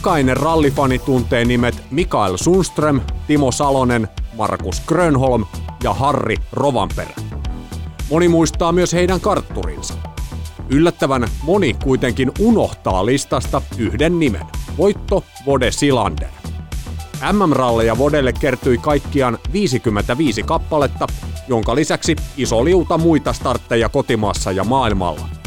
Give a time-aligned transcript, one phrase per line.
[0.00, 5.44] Jokainen rallifani tuntee nimet Mikael Sundström, Timo Salonen, Markus Grönholm
[5.82, 7.14] ja Harri Rovanperä.
[8.10, 9.94] Moni muistaa myös heidän kartturinsa.
[10.68, 14.46] Yllättävän moni kuitenkin unohtaa listasta yhden nimen,
[14.78, 16.28] Voitto Vode Silander.
[17.32, 21.06] MM-ralleja Vodelle kertyi kaikkiaan 55 kappaletta,
[21.48, 25.39] jonka lisäksi iso liuta muita startteja kotimaassa ja maailmalla.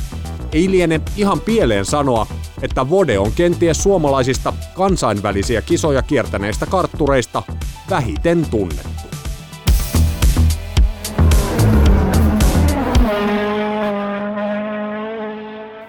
[0.53, 2.27] Ei liene ihan pieleen sanoa,
[2.61, 7.43] että Vode on kenties suomalaisista kansainvälisiä kisoja kiertäneistä karttureista
[7.89, 9.03] vähiten tunnettu.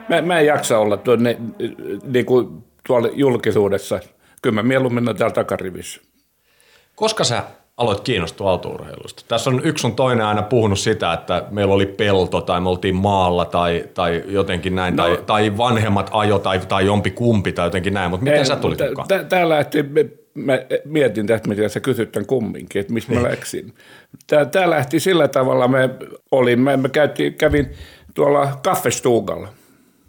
[0.08, 1.38] Mä, mä en jaksa olla tuonne,
[2.04, 4.00] niin kuin tuolla julkisuudessa.
[4.42, 6.00] Kyllä mä mieluummin täällä takarivissä.
[6.94, 7.42] Koska sä
[7.76, 9.24] aloit kiinnostua autourheilusta?
[9.28, 12.94] Tässä on yksi on toinen aina puhunut sitä, että meillä oli pelto tai me oltiin
[12.94, 17.66] maalla tai, tai jotenkin näin, no, tai, tai vanhemmat ajo tai, tai jompi kumpi tai
[17.66, 19.08] jotenkin näin, mutta miten ei, sä tulit t- mukaan?
[19.28, 19.84] Tää lähti,
[20.34, 20.52] mä
[20.84, 23.30] mietin tästä, mitä sä kysyt tämän kumminkin, että missä mä niin.
[23.30, 23.74] läksin.
[24.26, 25.90] Tää, tää lähti sillä tavalla, me
[26.30, 27.70] olin, mä, mä käytiin, kävin
[28.14, 29.48] tuolla kaffestuugalla–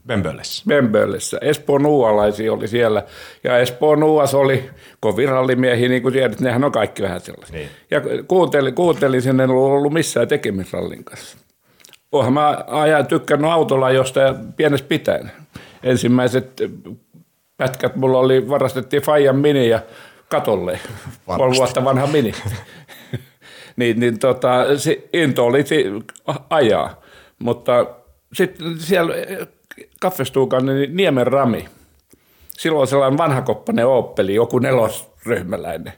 [0.08, 0.64] Bemböllessä.
[0.68, 1.38] Bemböllessä.
[1.42, 3.04] Espoon nuualaisia oli siellä.
[3.44, 4.70] Ja Espoon nuuas oli,
[5.02, 7.58] kun virallimiehiä, niin kuin tiedät, nehän on kaikki vähän sellaisia.
[7.58, 7.70] Niin.
[7.92, 11.38] Ja kuuntelin, kuuntelin sen, en ollut missään tekemisrallin kanssa.
[12.12, 15.32] Oonhan mä ajan tykkännyt autolla josta pienestä pitäen.
[15.84, 16.62] Ensimmäiset
[17.58, 19.80] pätkät mulla oli, varastettiin Fajan mini ja
[20.30, 20.80] katolle.
[21.26, 22.32] Kolme vuotta vanha mini.
[23.78, 25.66] niin, niin tota, se into oli
[26.50, 27.02] ajaa.
[27.40, 27.86] Mutta
[28.34, 29.14] sitten siellä
[30.00, 31.66] kaffestuukan niin Niemen Rami.
[32.58, 35.94] Silloin sellainen vanhakoppainen Opeli, joku nelosryhmäläinen.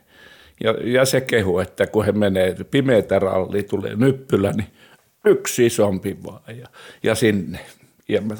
[0.64, 4.68] Ja, ja se kehu, että kun he menee pimeätä ralli, tulee nyppylä, niin
[5.26, 6.68] yksi isompi vaan ja,
[7.04, 7.60] ja sinne.
[8.10, 8.36] Ja mä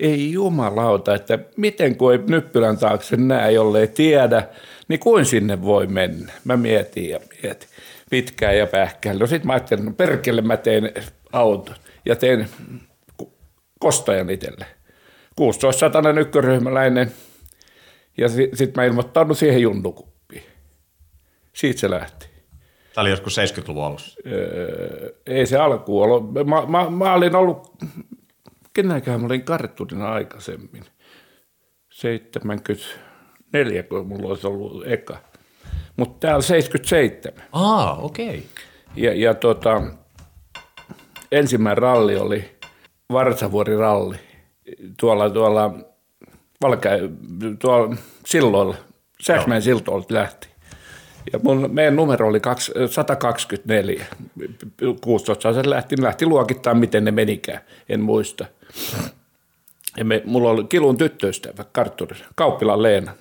[0.00, 4.48] ei jumalauta, että miten kun ei nyppylän taakse näe, jollei tiedä,
[4.88, 6.32] niin kuin sinne voi mennä.
[6.44, 7.68] Mä mietin ja mietin
[8.10, 9.18] pitkään ja pähkään.
[9.18, 10.92] No sit mä ajattelin, no perkele mä teen
[11.32, 12.48] auton ja teen
[13.78, 14.66] kostajan itselle.
[15.40, 17.12] 16-satainen ykköryhmäläinen
[18.18, 20.42] ja sitten mä ilmoittaudun siihen junnukuppiin.
[21.52, 22.26] Siitä se lähti.
[22.94, 24.20] Tämä oli joskus 70-luvun alussa.
[24.26, 26.32] Öö, ei se alku ollut.
[26.32, 27.72] Mä, mä, mä olin ollut,
[28.72, 30.84] kenenköhän mä olin kartturina aikaisemmin.
[31.90, 35.18] 74, kun mulla olisi ollut eka.
[35.96, 37.42] Mutta täällä 77.
[37.52, 38.28] Ah, okei.
[38.28, 38.40] Okay.
[38.96, 39.82] Ja, ja tota,
[41.32, 42.56] ensimmäinen ralli oli
[43.12, 44.25] Varsavuori ralli
[45.00, 45.74] tuolla, tuolla,
[46.62, 46.90] Valke,
[47.58, 47.96] tuolla
[48.26, 48.74] silloilla,
[49.22, 50.48] Sähmeen siltoilta lähti.
[51.32, 52.40] Ja mun, meidän numero oli
[52.90, 54.06] 124.
[55.00, 58.46] 16 se lähti, lähti luokittaa, miten ne menikään, en muista.
[59.96, 63.12] Ja me, mulla oli kilun tyttöystävä kartturissa, Kauppilan Leena.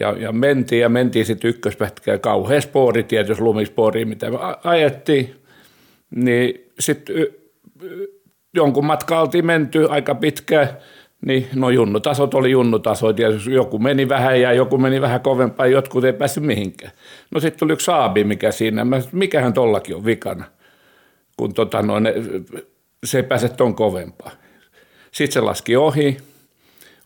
[0.00, 5.36] Ja, ja mentiin ja mentiin sitten ykköspätkään, kauhean spoori, tietysti lumispoori, mitä me ajettiin.
[6.10, 7.16] Niin sitten
[8.56, 10.68] jonkun matka oltiin menty aika pitkään,
[11.26, 16.04] niin no junnutasot oli junnutasot tietysti joku meni vähän ja joku meni vähän kovempaa, jotkut
[16.04, 16.92] ei päässyt mihinkään.
[17.30, 20.44] No sitten tuli yksi saabi, mikä siinä, mä mikähän tollakin on vikana,
[21.36, 22.08] kun tota noin,
[23.04, 24.30] se ei pääse ton kovempaa.
[25.12, 26.16] Sitten se laski ohi,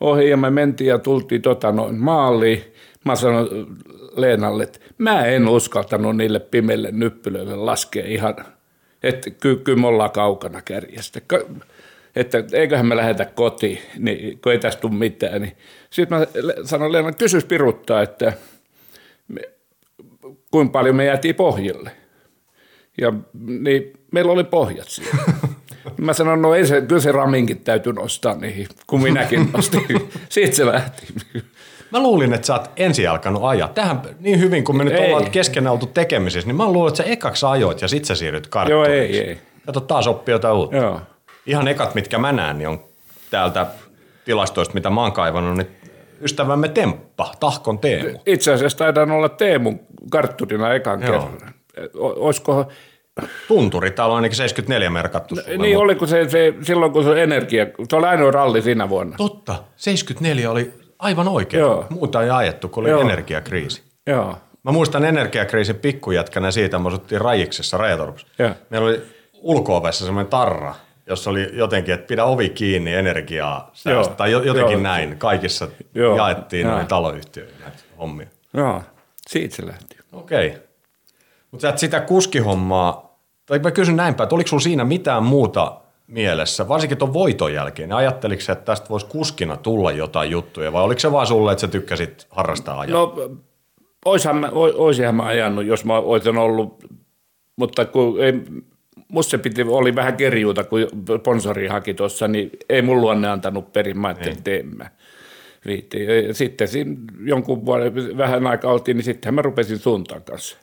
[0.00, 2.64] ohi ja me mentiin ja tultiin tota noin maaliin.
[3.04, 3.48] Mä sanoin
[4.16, 8.34] Leenalle, että mä en uskaltanut niille pimeille nyppylöille laskea ihan–
[9.02, 11.20] että kyllä, kyllä me ollaan kaukana kärjestä.
[12.16, 15.42] Että eiköhän me lähdetä kotiin, niin, kun ei tästä tule mitään.
[15.42, 15.56] Niin.
[15.90, 16.26] Sitten mä
[16.64, 18.32] sanoin Leena, kysys piruttaa, että
[19.28, 19.40] me,
[20.50, 21.90] kuinka paljon me jäätiin pohjalle.
[23.00, 23.12] Ja
[23.44, 25.22] niin meillä oli pohjat siellä.
[25.96, 29.82] Mä sanoin, no ei se, kyllä se raminkin täytyy nostaa niihin, kun minäkin nostin.
[30.28, 31.06] Siitä se lähti.
[31.90, 33.68] Mä luulin, että sä oot ensin alkanut ajaa.
[33.68, 35.06] Tähän niin hyvin, kun me nyt ei.
[35.06, 38.46] ollaan kesken oltu tekemisissä, niin mä luulin, että sä ekaksi ajoit ja sit sä siirryt
[38.46, 38.84] karttuun.
[38.84, 39.38] Joo, ei, ei.
[39.66, 40.76] Kato, taas oppii jotain uutta.
[40.76, 41.00] Joo.
[41.46, 42.80] Ihan ekat, mitkä mä näen, niin on
[43.30, 43.66] täältä
[44.24, 45.68] tilastoista, mitä mä oon kaivannut, niin
[46.22, 48.18] ystävämme Temppa, Tahkon Teemu.
[48.26, 51.10] Itse asiassa taidan olla Teemun kartturina ekan Joo.
[51.10, 51.54] kerran.
[51.98, 52.66] Olisiko
[53.48, 55.34] Tunturi, täällä on ainakin 74 merkattu.
[55.34, 59.16] No, niin, oliko se, se, silloin kun se energia, se oli ainoa ralli siinä vuonna.
[59.16, 61.60] Totta, 74 oli Aivan oikein.
[61.60, 61.86] Joo.
[61.90, 63.00] Muuta ei ajettu, kun oli Joo.
[63.00, 63.82] energiakriisi.
[64.06, 64.38] Joo.
[64.62, 68.26] Mä muistan energiakriisin pikkujätkänä siitä, me asuttiin Rajiksessa, Rajatorpassa.
[68.70, 69.02] Meillä oli
[69.34, 70.74] ulko semmoinen tarra,
[71.06, 74.82] jossa oli jotenkin, että pidä ovi kiinni energiaa säästä, Joo, tai jo- jotenkin joo.
[74.82, 75.18] näin.
[75.18, 76.74] Kaikissa Joo, jaettiin joo.
[76.74, 78.26] noin taloyhtiöihin näitä hommia.
[78.54, 78.82] Joo,
[79.28, 79.96] siitä se lähti.
[80.12, 80.54] Okei.
[81.50, 85.80] Mutta sä et sitä kuskihommaa, tai mä kysyn näinpä, että oliko sulla siinä mitään muuta
[86.10, 90.82] mielessä, varsinkin tuon voiton jälkeen, niin ajatteliko että tästä voisi kuskina tulla jotain juttuja, vai
[90.82, 92.92] oliko se vaan sulle, että sä tykkäsit harrastaa ajaa?
[92.98, 93.14] No,
[94.04, 96.84] oishan mä, oi- oisinhan mä ajanut, jos mä olisin ollut,
[97.56, 98.32] mutta kun ei,
[99.08, 100.80] musta se piti, oli vähän kerjuuta, kun
[101.20, 104.78] sponsori haki tuossa, niin ei mun luonne antanut perin, mä ajattelin.
[106.26, 110.56] Ja Sitten siinä jonkun vuoden, vähän aikaa oltiin, niin sittenhän mä rupesin suuntaan kanssa.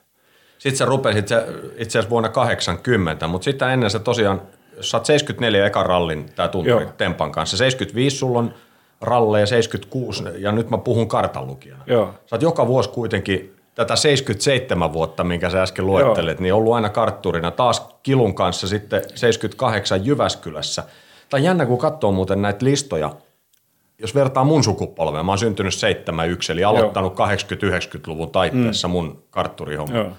[0.57, 1.35] Sitten sä rupesit se,
[1.77, 4.41] itse asiassa vuonna 80, mutta sitä ennen sä tosiaan,
[4.81, 6.93] sä oot 74 ekan rallin, tää tunturi Joo.
[6.97, 8.53] Tempan kanssa, 75 sulla on
[9.01, 11.83] ralleja, 76, ja nyt mä puhun kartanlukijana.
[11.87, 12.13] Joo.
[12.25, 16.89] Sä oot joka vuosi kuitenkin tätä 77 vuotta, minkä sä äsken luettelet, niin ollut aina
[16.89, 17.51] kartturina.
[17.51, 20.83] Taas Kilun kanssa sitten 78 Jyväskylässä.
[21.29, 23.11] Tämä on jännä, kun katsoo muuten näitä listoja.
[23.99, 29.97] Jos vertaa mun sukupolvea, mä oon syntynyt 71, eli aloittanut 80-90-luvun taitteessa mun kartturihomma.
[29.97, 30.11] Joo.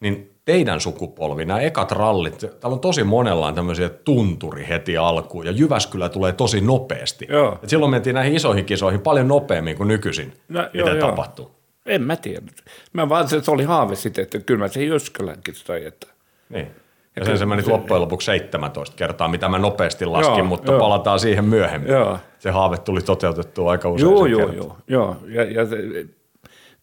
[0.00, 5.52] Niin teidän sukupolvi, nämä ekat rallit, täällä on tosi monellaan tämmöisiä tunturi heti alkuun, ja
[5.52, 7.26] Jyväskylä tulee tosi nopeasti.
[7.30, 7.58] Joo.
[7.62, 11.10] Et silloin mentiin näihin isoihin kisoihin paljon nopeammin kuin nykyisin, No, joo, mitä joo.
[11.10, 11.50] tapahtuu.
[11.86, 12.46] En mä tiedä.
[12.92, 16.06] Mä vaan se, oli haave sitten, että kyllä mä se Jyskälänkin sai, että
[16.48, 16.66] Niin.
[17.16, 20.80] Ja sen se meni loppujen lopuksi 17 kertaa, mitä mä nopeasti laskin, Joo, mutta joo.
[20.80, 21.90] palataan siihen myöhemmin.
[21.92, 22.18] Joo.
[22.38, 24.10] Se haave tuli toteutettua aika usein.
[24.10, 25.16] Joo, sen joo, joo, joo.
[25.28, 25.76] Ja, ja se,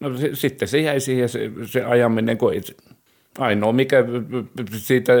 [0.00, 2.52] no se, sitten se jäi siihen se, se ajaminen, kun
[3.38, 4.04] ainoa mikä
[4.76, 5.12] siitä,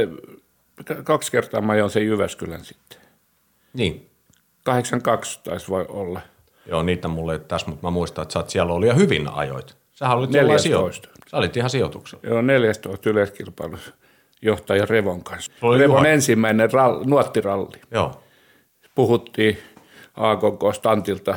[1.04, 2.98] kaksi kertaa mä ajoin sen Jyväskylän sitten.
[3.74, 4.06] Niin.
[4.64, 6.20] 82 taisi voi olla.
[6.66, 9.28] Joo, niitä mulle ei tässä, mutta mä muistan, että sä oot siellä ollut ja hyvin
[9.28, 9.76] ajoit.
[9.92, 11.08] Sähän olit jollain 14.
[11.08, 12.24] sijo- Sä olit ihan sijoituksella.
[12.26, 13.76] Joo, 14 yleiskilpailu
[14.42, 15.52] johtaja Revon kanssa.
[15.62, 17.76] Oli Revon Juha- ensimmäinen rall, nuottiralli.
[17.90, 18.22] Joo.
[18.94, 19.58] Puhuttiin
[20.14, 21.36] AKK Stantilta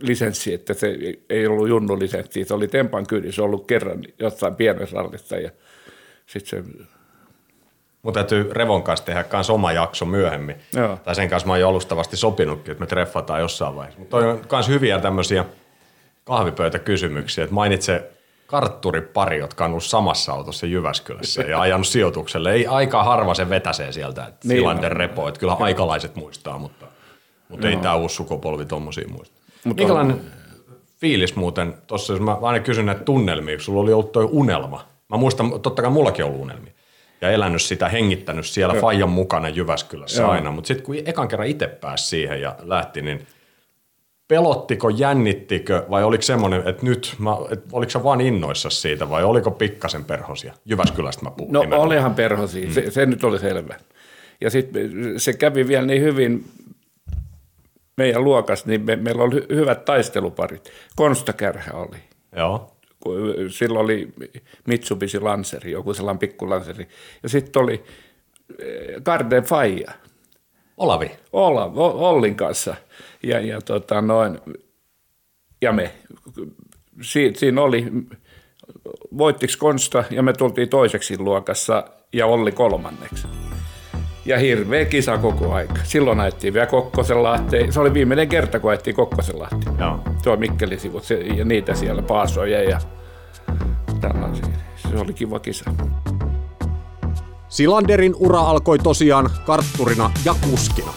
[0.00, 0.96] lisenssi, että se
[1.30, 5.50] ei ollut junnu lisenssi, se oli Tempan kyydissä ollut kerran jossain pienessä rallissa ja
[6.26, 6.70] sitten se
[8.02, 10.56] Mutta täytyy Revon kanssa tehdä myös oma jakso myöhemmin.
[10.76, 10.98] Joo.
[11.04, 13.98] Tai sen kanssa mä oon jo alustavasti sopinutkin, että me treffataan jossain vaiheessa.
[13.98, 15.44] Mutta on myös hyviä tämmöisiä
[16.24, 18.10] kahvipöytäkysymyksiä, että mainitse
[18.46, 22.52] kartturipari, jotka on ollut samassa autossa Jyväskylässä ja ajanut sijoitukselle.
[22.52, 24.96] Ei aika harva se vetäsee sieltä, että Niin Silander on.
[24.96, 26.86] repo, että kyllä aikalaiset muistaa, mutta,
[27.48, 29.36] mutta ei tämä uusi sukupolvi tommosia muista.
[29.64, 30.20] Mutta Minkälainen
[31.00, 34.91] fiilis muuten, tuossa jos mä aina kysyn näitä tunnelmia, kun sulla oli ollut toi unelma.
[35.12, 36.72] Mä muistan, totta kai mullakin on ollut unelmia.
[37.20, 40.30] Ja elänyt sitä, hengittänyt siellä Fajan mukana Jyväskylässä Joo.
[40.30, 40.50] aina.
[40.50, 43.26] Mutta sitten kun ekan kerran itse pääsi siihen ja lähti, niin
[44.28, 49.24] pelottiko, jännittikö vai oliko semmoinen, että nyt, mä, et, oliko sä vaan innoissasi siitä vai
[49.24, 50.52] oliko pikkasen perhosia?
[50.64, 51.86] Jyväskylästä mä puhun No nimenomaan.
[51.86, 52.72] olihan perhosi, mm.
[52.72, 53.74] se, se nyt oli selvä.
[54.40, 56.44] Ja sitten se kävi vielä niin hyvin
[57.96, 60.70] meidän luokassa, niin me, meillä oli hy- hyvät taisteluparit.
[60.96, 61.96] Konsta Kärhä oli.
[62.36, 62.76] Joo.
[63.02, 64.08] Kun Silloin oli
[64.66, 66.88] Mitsubishi Lanceri, joku sellainen pikku Lanceri.
[67.22, 67.84] Ja sitten oli
[68.58, 69.92] eh, Garden Faija,
[70.76, 71.10] Olavi.
[71.32, 72.74] Olla, Ollin kanssa.
[73.22, 74.38] Ja, ja, tota noin,
[75.62, 75.94] ja me.
[77.02, 77.86] Si, siinä oli,
[79.18, 83.26] voittiksi Konsta ja me tultiin toiseksi luokassa ja Olli kolmanneksi.
[84.24, 85.74] Ja hirveä kisa koko aika.
[85.84, 87.72] Silloin ajettiin vielä Kokkosenlahteen.
[87.72, 89.78] Se oli viimeinen kerta, kun ajettiin Kokkosenlahteen.
[89.78, 89.98] Joo.
[90.22, 92.80] Tuo Mikkelin sivut se, ja niitä siellä paasoja ja
[94.00, 94.46] tällaisia.
[94.76, 95.70] Se oli kiva kisa.
[97.48, 100.92] Silanderin ura alkoi tosiaan kartturina ja kuskina.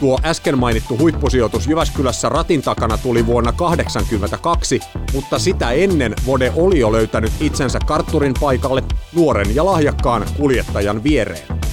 [0.00, 4.80] Tuo äsken mainittu huippusijoitus Jyväskylässä ratin takana tuli vuonna 1982,
[5.12, 8.82] mutta sitä ennen Vode oli jo löytänyt itsensä kartturin paikalle
[9.14, 11.69] nuoren ja lahjakkaan kuljettajan viereen.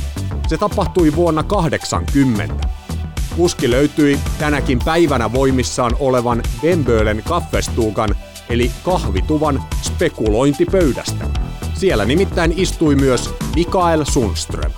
[0.48, 2.68] Se tapahtui vuonna 80.
[3.36, 8.16] Kuski löytyi tänäkin päivänä voimissaan olevan Bembölen kaffestuukan
[8.50, 11.26] eli kahvituvan spekulointipöydästä.
[11.74, 14.72] Siellä nimittäin istui myös Mikael Sundström.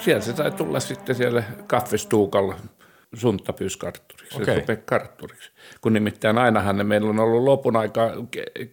[0.00, 2.56] Sieltä se sai tulla sitten siellä kaffestuukalla
[3.14, 4.76] sunttapyyskartturiksi, okay.
[4.84, 5.50] kartturiksi.
[5.80, 8.68] Kun nimittäin ainahan ne meillä on ollut lopun aikaa ke-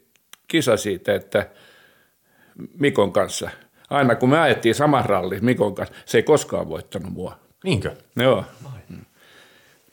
[0.51, 1.49] kisa siitä, että
[2.79, 3.49] Mikon kanssa,
[3.89, 7.39] aina kun me ajettiin saman ralli Mikon kanssa, se ei koskaan voittanut mua.
[7.63, 7.95] Niinkö?
[8.15, 8.45] Joo.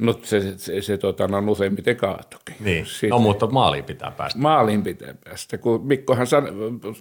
[0.03, 2.55] Mutta se, se, se, se tota, no, useimmiten kaatokin.
[2.61, 2.87] Niin.
[2.87, 4.39] Siitä- No mutta maaliin pitää päästä.
[4.39, 6.45] maaliin pitää päästä, kun Mikkohan san,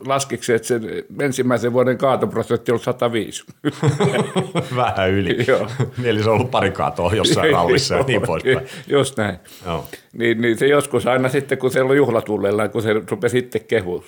[0.06, 0.82] laskiksi, että sen
[1.22, 3.44] ensimmäisen vuoden kaatoprosentti oli 105.
[4.76, 5.38] Vähän yli.
[5.48, 5.68] Joo.
[5.98, 8.60] Mieli se on ollut pari kaatoa jossain rallissa ja niin poispäin.
[8.88, 9.38] Just näin.
[9.66, 9.86] Joo.
[10.14, 14.04] Niin, niin se joskus aina sitten, kun se oli juhlatullella, kun se rupesi sitten kehu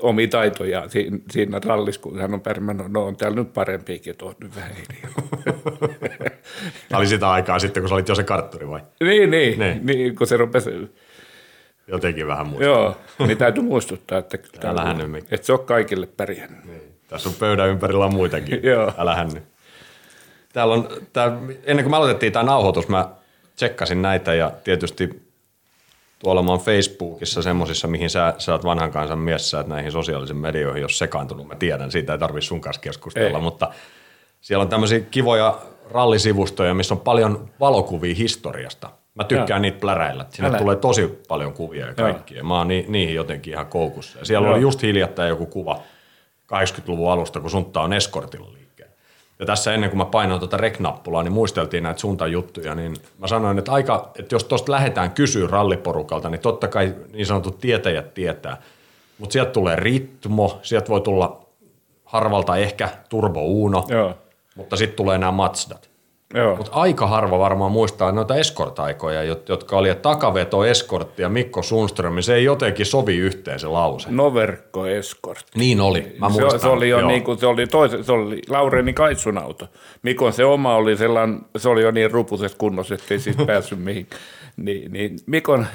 [0.00, 4.24] omia taitoja siinä, siinä rallissa, kun hän on pärmännyt, no on täällä nyt parempiakin, että
[4.24, 4.70] on nyt vähän
[6.94, 8.80] oli sitä aikaa sitten, kun sä olit jo se kartturi vai?
[9.00, 9.86] niin, niin, Niin.
[9.86, 10.70] niin, kun se rupesi,
[11.88, 12.64] Jotenkin vähän muista.
[12.64, 15.28] joo, niin täytyy muistuttaa, että, nyt, Mikko.
[15.34, 16.60] että se on kaikille pärjännyt.
[17.08, 18.60] Tässä on pöydän ympärillä on muitakin.
[18.62, 18.92] Joo.
[18.98, 19.42] Älä nyt.
[20.52, 23.08] Täällä on, tää, ennen kuin me aloitettiin tämä nauhoitus, mä
[23.56, 25.22] tsekkasin näitä ja tietysti
[26.18, 30.36] tuolla mä oon Facebookissa semmosissa, mihin sä, sä oot vanhan kansan mies, sä näihin sosiaalisiin
[30.36, 33.42] medioihin, jos sekaantunut, mä tiedän, siitä ei tarvi sun kanssa keskustella, Ei.
[33.44, 33.72] mutta
[34.40, 35.58] siellä on tämmöisiä kivoja
[35.90, 38.90] rallisivustoja, missä on paljon valokuvia historiasta.
[39.14, 39.58] Mä tykkään Joo.
[39.58, 40.26] niitä pläräillä.
[40.30, 40.58] Sinne Älä.
[40.58, 42.44] tulee tosi paljon kuvia ja kaikkia.
[42.44, 44.18] Mä oon ni, niihin jotenkin ihan koukussa.
[44.18, 44.54] Ja siellä Joo.
[44.54, 45.80] oli just hiljattain joku kuva
[46.54, 48.92] 80-luvun alusta, kun sunta on eskortilla liikkeellä.
[49.38, 53.26] Ja tässä ennen kuin mä painoin tuota rek-nappulaa, niin muisteltiin näitä suntan juttuja, niin mä
[53.26, 58.14] sanoin, että aika, että jos tuosta lähdetään kysyä ralliporukalta, niin totta kai niin sanotut tietäjät
[58.14, 58.62] tietää.
[59.18, 61.46] Mutta sieltä tulee ritmo, sieltä voi tulla
[62.04, 64.14] harvalta ehkä Turbo Uno, Joo,
[64.56, 65.90] mutta sitten tulee nämä Mazdat.
[66.56, 71.62] Mutta aika harva varmaan muistaa noita escort-aikoja, jot- jotka oli, että takaveto, eskortti ja Mikko
[71.62, 74.08] Sundström, niin se ei jotenkin sovi yhteen se lause.
[74.10, 75.46] Noverkko Escort.
[75.54, 76.60] Niin oli, mä Se, muistan.
[76.60, 77.08] se, oli jo joo.
[77.08, 79.68] niin kuin, se oli toisen, se oli Laureni Kaitsun auto.
[80.02, 84.06] Mikon se oma oli sellainen, se oli jo niin rupusessa kunnossa, ettei siitä päässyt mihin.
[84.56, 85.66] Niin, niin Mikon,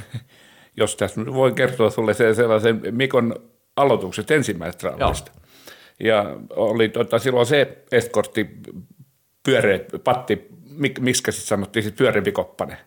[0.77, 3.35] jos tässä nyt voi kertoa sulle se, sellaisen Mikon
[3.75, 5.31] aloitukset ensimmäisestä rallista.
[6.03, 8.49] Ja oli tota, silloin se eskortti
[9.43, 12.77] pyöreä patti, mik, miskä sitten sanottiin, sit pyöreämpi koppanen.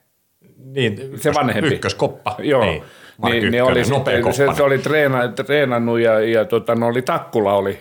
[0.56, 1.74] Niin, Se vanhempi.
[1.74, 2.36] Ykköskoppa.
[2.38, 2.64] Joo.
[2.64, 2.82] Niin,
[3.18, 7.02] Mark niin, ne oli nopea se, se, oli treena, treenannut ja, ja tota, no oli
[7.02, 7.78] Takkula oli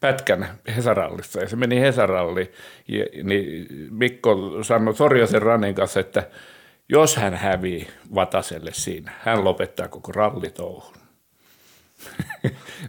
[0.00, 2.52] pätkän Hesarallissa ja se meni Hesaralliin.
[2.88, 6.28] Ja, niin Mikko sanoi Sorjosen Ranin kanssa, että
[6.88, 11.05] jos hän hävii Vataselle siinä, hän lopettaa koko rallitouhun.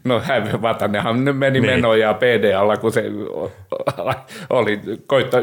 [0.04, 0.22] No
[0.62, 1.74] Vatanenhan meni Niin.
[1.74, 3.04] menoja PDalla, kun se
[4.50, 5.42] oli, koittaa,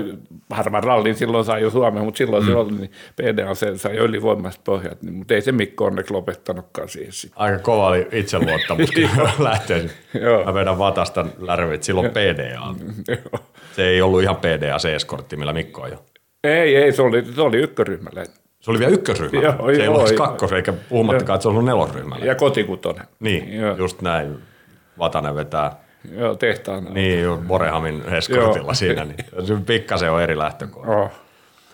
[0.50, 2.50] harvan rallin silloin sai jo Suomeen, mutta silloin mm.
[2.50, 6.88] se oli, niin PDA se sai ylivoimaiset pohjat, niin, mutta ei se Mikko onneksi lopettanutkaan
[6.88, 7.40] siihen sitten.
[7.40, 9.90] Aika kova oli itseluottamus, kun lähtee.
[10.44, 12.74] Mä vedän vatasta lärvit silloin PDA.
[13.72, 16.04] Se ei ollut ihan PDA se eskortti, millä Mikko on jo.
[16.44, 19.40] Ei, ei, se oli, se oli ykköryhmäläinen Se oli vielä ykkösryhmä.
[19.40, 20.26] Joo, se ei joo, ollut joo.
[20.26, 22.24] kakkos, eikä puhumattakaan, että se on ollut nelosryhmällä.
[22.26, 23.06] ja kotikutonen.
[23.20, 24.38] Niin, Joo, just näin.
[24.98, 25.76] Vatanen vetää
[26.16, 26.84] joo tehtaan.
[26.94, 28.74] niin ju- Borehamin eskortilla Joo.
[28.74, 29.16] siinä, niin
[29.46, 30.90] se pikkasen on eri lähtökohta.
[30.96, 31.10] Oh.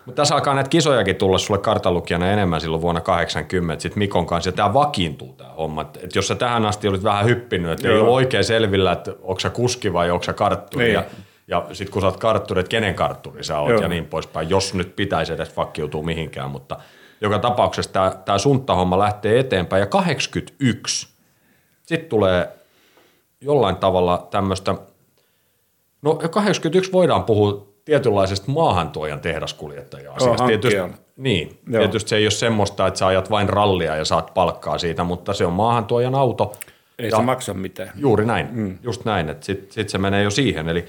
[0.07, 4.49] Mutta tässä alkaa näitä kisojakin tulla sulle kartalukijana enemmän silloin vuonna 80, sitten Mikon kanssa,
[4.49, 5.81] ja tämä vakiintuu tämä homma.
[6.03, 8.01] Et jos sä tähän asti olit vähän hyppinyt, että ei Joo.
[8.03, 10.95] ollut oikein selvillä, että onko sä kuski vai onko sä kartturi, Niin.
[10.95, 11.05] ja,
[11.51, 13.81] ja sitten kun sä oot kartturi, että kenen kartturi sä oot Joo.
[13.81, 16.77] ja niin poispäin, jos nyt pitäisi edes vakkiutua mihinkään, mutta
[17.21, 21.09] joka tapauksessa tämä, sunttahomma lähtee eteenpäin, ja 81
[21.87, 22.49] sitten tulee
[23.41, 24.75] jollain tavalla tämmöistä,
[26.03, 30.43] no 81 voidaan puhua tietynlaisesta maahantuojan tehdaskuljettaja-asiasta.
[30.43, 31.83] Joo, Tietysti, niin, Joo.
[31.83, 35.35] tietysti se ei ole semmoista, että sä ajat vain rallia ja saat palkkaa siitä, mutta
[35.35, 36.53] se on maahantuojan auto.
[36.99, 37.93] Ei ja se maksa mitään.
[37.97, 38.79] Juuri näin, mm.
[38.83, 40.69] just näin, että sitten sit se menee jo siihen.
[40.69, 40.87] Eli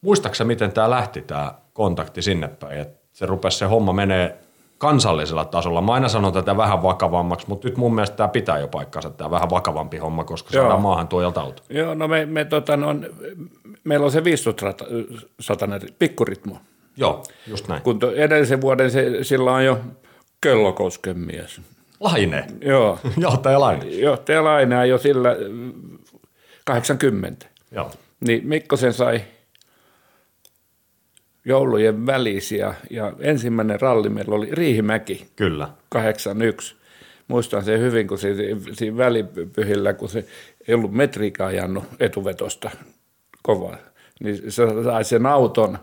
[0.00, 4.38] muistaaksä, miten tämä lähti tämä kontakti sinne päin, että se rupesi se homma menee
[4.78, 5.80] kansallisella tasolla.
[5.80, 9.30] Mä aina sanon tätä vähän vakavammaksi, mutta nyt mun mielestä tämä pitää jo paikkansa, tämä
[9.30, 10.62] vähän vakavampi homma, koska Joo.
[10.62, 11.62] saadaan maahantuojalta auto.
[11.70, 12.94] Joo, no me, me tota, no,
[13.84, 14.74] meillä on se 500
[15.98, 16.58] pikkuritmo.
[16.96, 17.82] Joo, just näin.
[17.82, 19.78] Kun to, edellisen vuoden se, sillä on jo
[20.40, 21.60] Köllokosken mies.
[22.00, 22.46] Laine.
[22.60, 23.86] Joo, Johtaja Laine.
[23.86, 25.98] johtaja Lainaa jo sillä mm,
[26.64, 27.46] 80.
[27.70, 27.90] Joo.
[28.20, 29.20] Niin Mikkosen sai
[31.48, 35.68] joulujen välisiä ja ensimmäinen ralli meillä oli Riihimäki Kyllä.
[35.88, 36.76] 81.
[37.28, 38.34] Muistan sen hyvin, kun se,
[38.72, 40.24] siinä välipyhillä, kun se
[40.68, 42.70] ei ollut metriikään ajanut etuvetosta
[43.42, 43.76] kovaa,
[44.20, 45.78] niin se sai sen auton,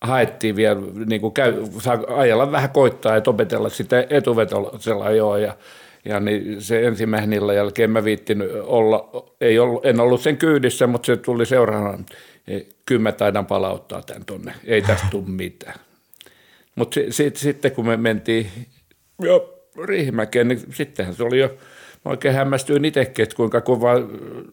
[0.00, 5.56] haettiin vielä, niin kuin käy, saa ajella vähän koittaa, että opetella sitä etuvetolla joo, ja,
[6.04, 10.86] ja niin se ensimmäinen illan jälkeen mä viittin olla, ei ollut, en ollut sen kyydissä,
[10.86, 12.04] mutta se tuli seuraavana,
[12.86, 15.74] kyllä mä taidan palauttaa tämän tonne, ei tästä tule mitään.
[16.74, 18.46] Mutta si, si, sitten kun me mentiin
[19.22, 19.50] jo
[19.84, 21.48] Riihimäkeen, niin sittenhän se oli jo,
[22.04, 23.94] mä oikein hämmästyin itsekin, että kuinka kova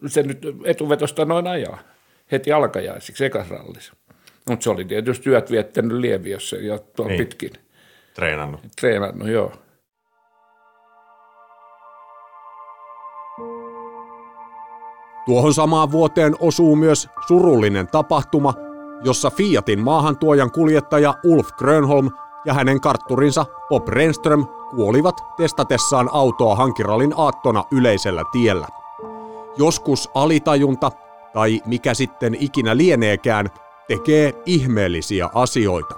[0.06, 1.78] se nyt etuvetosta noin ajaa.
[2.32, 3.94] Heti alkajaisiksi ekasrallissa.
[4.48, 7.26] Mutta se oli tietysti työt viettänyt Lieviössä ja tuolla niin.
[7.26, 7.50] pitkin
[8.14, 8.60] Treenannut.
[8.80, 9.52] treenannut, joo.
[15.26, 18.54] Tuohon samaan vuoteen osuu myös surullinen tapahtuma,
[19.04, 22.10] jossa Fiatin maahantuojan kuljettaja Ulf Grönholm
[22.44, 28.68] ja hänen kartturinsa Bob Renström kuolivat testatessaan autoa hankirallin aattona yleisellä tiellä.
[29.56, 30.90] Joskus alitajunta,
[31.32, 33.50] tai mikä sitten ikinä lieneekään,
[33.88, 35.94] tekee ihmeellisiä asioita.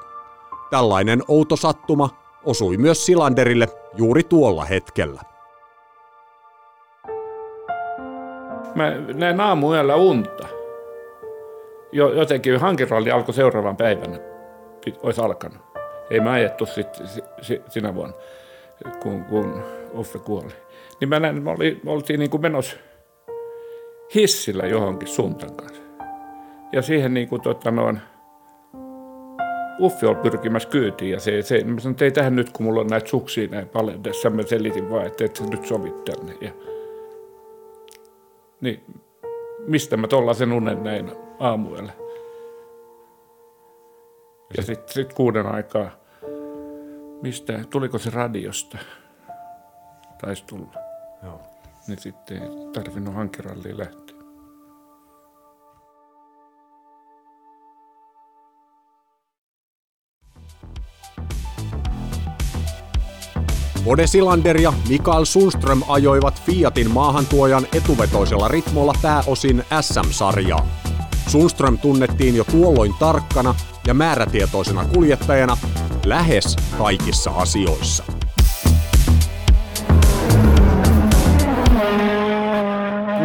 [0.71, 2.11] Tällainen outo sattuma
[2.45, 5.34] osui myös Silanderille juuri tuolla hetkellä.
[8.75, 10.49] Mä näin aamuyöllä unta.
[11.93, 14.19] Jo, jotenkin hankiralli alkoi seuraavan päivänä.
[15.03, 15.59] Olisi alkanut.
[16.11, 16.89] Ei mä ajettu sit,
[17.69, 18.15] sinä vuonna,
[19.03, 19.63] kun, kun
[19.95, 20.53] Uffe kuoli.
[21.01, 22.77] Niin mä näin, me, oli, me oltiin niin kuin menossa
[24.15, 25.83] hissillä johonkin suuntaan kanssa.
[26.73, 28.01] Ja siihen niin kuin, tota, noin,
[29.81, 32.81] Uffi oli pyrkimässä kyytiin ja se, se mä sanoin, että ei tähän nyt, kun mulla
[32.81, 34.03] on näitä suksia näin paljon.
[34.03, 36.33] Tässä mä selitin vaan, että et sä nyt sovit tänne.
[36.41, 36.51] Ja,
[38.65, 38.85] niin
[39.67, 41.93] mistä mä tollasen unen näin aamuella.
[44.57, 45.91] Ja sitten sit kuuden aikaa,
[47.23, 48.79] mistä, tuliko se radiosta?
[50.21, 50.75] Taisi tulla.
[51.23, 51.41] Joo.
[51.89, 54.14] Niin sitten ei tarvinnut hankiralliin lähteä.
[63.85, 70.67] Bode Silander ja Mikael Sundström ajoivat Fiatin maahantuojan etuvetoisella ritmolla pääosin SM-sarjaa.
[71.27, 73.55] Sundström tunnettiin jo tuolloin tarkkana
[73.87, 75.57] ja määrätietoisena kuljettajana
[76.05, 78.14] lähes kaikissa asioissa.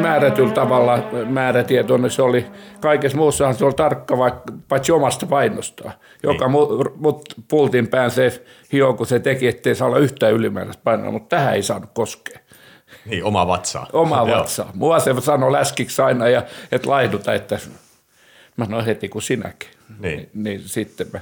[0.09, 2.45] Määrätyllä tavalla määrätietoinen se oli.
[2.79, 5.93] Kaikessa muussahan se oli tarkka, vaikka, paitsi omasta painostaan.
[6.23, 6.51] Joka niin.
[6.51, 11.11] mut, mut pultin pään se hio, kun se teki, ettei saa olla yhtään ylimääräistä painoa,
[11.11, 12.39] mutta tähän ei saanut koskea.
[13.05, 13.87] Niin, oma vatsaa.
[13.93, 14.71] Oma vatsaa.
[14.73, 17.59] Mua se sanoi läskiksi aina, ja, että laihduta, että
[18.57, 19.69] mä sanoin heti kuin sinäkin.
[19.99, 20.17] Niin.
[20.17, 21.19] niin, niin sitten mä,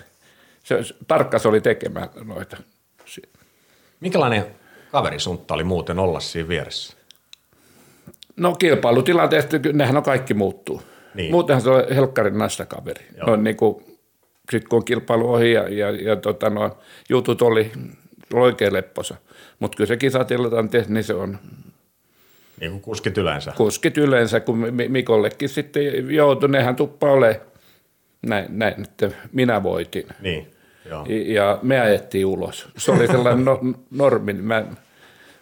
[0.64, 2.58] se, tarkka se oli tekemään noita.
[4.00, 4.46] Minkälainen
[4.92, 6.97] kaveri suntta oli muuten olla siinä vieressä?
[8.38, 10.82] No kilpailutilanteesta, nehän on kaikki muuttuu.
[11.14, 11.32] Niin.
[11.32, 13.06] Muutenhan se on helkkarin nastakaveri.
[13.28, 13.84] No, niin kuin,
[14.52, 16.78] sitten kun on kilpailu ohi ja, ja, ja tota, no,
[17.10, 17.72] jutut oli,
[18.34, 19.16] oli oikein lepposa.
[19.60, 21.40] Mutta kyllä se kisatilante, niin se on...
[22.60, 23.54] Niin kuin kuskit yleensä.
[23.58, 27.42] Kuskit yleensä, kun Mikollekin sitten joutui, nehän tuppa ole
[28.22, 30.08] näin, näin, että minä voitin.
[30.22, 30.52] Niin,
[30.90, 31.06] joo.
[31.26, 32.70] Ja me ajettiin ulos.
[32.78, 33.60] Se oli sellainen no,
[33.92, 34.34] normi.
[34.34, 34.66] Mä,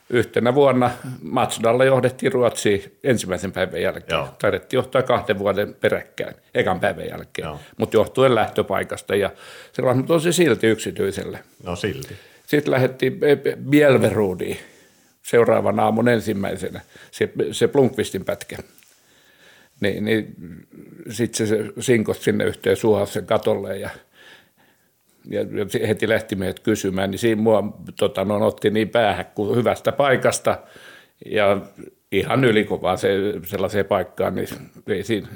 [0.09, 0.91] yhtenä vuonna
[1.21, 4.17] Matsudalla johdettiin Ruotsiin ensimmäisen päivän jälkeen.
[4.17, 4.29] Joo.
[4.39, 9.31] Taidettiin johtaa kahden vuoden peräkkäin, ekan päivän jälkeen, mutta johtuen lähtöpaikasta ja
[9.73, 11.39] sellainen on se silti yksityiselle.
[11.63, 12.15] No silti.
[12.47, 13.19] Sitten lähdettiin
[13.69, 14.57] Bielveruudiin
[15.21, 18.57] seuraavan aamun ensimmäisenä, se, se Plunkvistin pätkä.
[19.79, 20.35] Niin, niin
[21.09, 23.89] sitten se, se sinkos sinne yhteen suohassa katolle ja–
[25.29, 25.41] ja
[25.87, 30.57] heti lähti meidät kysymään, niin siinä mua tota, no, otti niin päähän kuin hyvästä paikasta
[31.25, 31.61] ja
[32.11, 33.09] ihan ylikovaa se,
[33.45, 34.47] sellaiseen paikkaan, niin
[34.87, 35.27] ei siinä,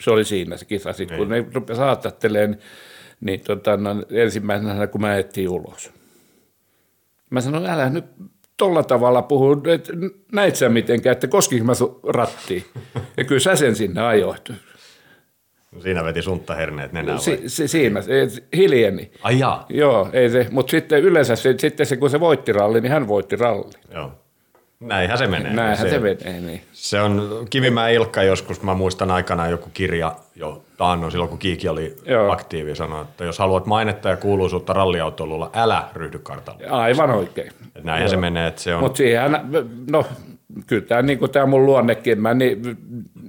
[0.00, 0.92] se oli siinä se kisa.
[0.92, 1.44] Sitten kun niin.
[1.44, 2.58] ne rupesi haastattelemaan,
[3.20, 5.90] niin tota, no, ensimmäisenä kun mä ettiin ulos.
[7.30, 8.04] Mä sanoin, älä nyt
[8.56, 9.92] tolla tavalla puhu, että
[10.32, 12.64] näit sä mitenkään, että koskinko mä sun rattiin.
[13.16, 14.52] Ja kyllä sä sen sinne ajoit.
[15.78, 18.00] Siinä veti sunttaherneet nenään si, si, Siinä,
[18.56, 19.10] hiljeni.
[19.22, 19.66] Ai jaa.
[19.68, 23.08] Joo, ei se, mutta sitten yleensä se, sitten se, kun se voitti ralli, niin hän
[23.08, 23.72] voitti ralli.
[23.94, 24.12] Joo.
[24.80, 25.52] Näinhän se menee.
[25.52, 26.60] Näinhän se, se menee, niin.
[26.72, 31.68] Se on Kivimäen Ilkka joskus, mä muistan aikanaan joku kirja jo taannoin silloin, kun Kiiki
[31.68, 32.30] oli Joo.
[32.30, 36.66] aktiivi, sanoi, että jos haluat mainetta ja kuuluisuutta ralliautoilulla, älä ryhdy kartalle.
[36.66, 37.52] Aivan oikein.
[37.76, 38.08] Et näinhän Joo.
[38.08, 38.82] se menee, että se on...
[38.82, 39.32] Mutta siihen,
[39.90, 40.06] no
[40.66, 42.76] kyllä tämä niin tämä mun luonnekin, mä niin,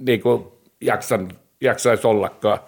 [0.00, 0.44] niin kuin
[0.80, 1.28] jaksan
[1.60, 2.58] jaksaisi ollakaan,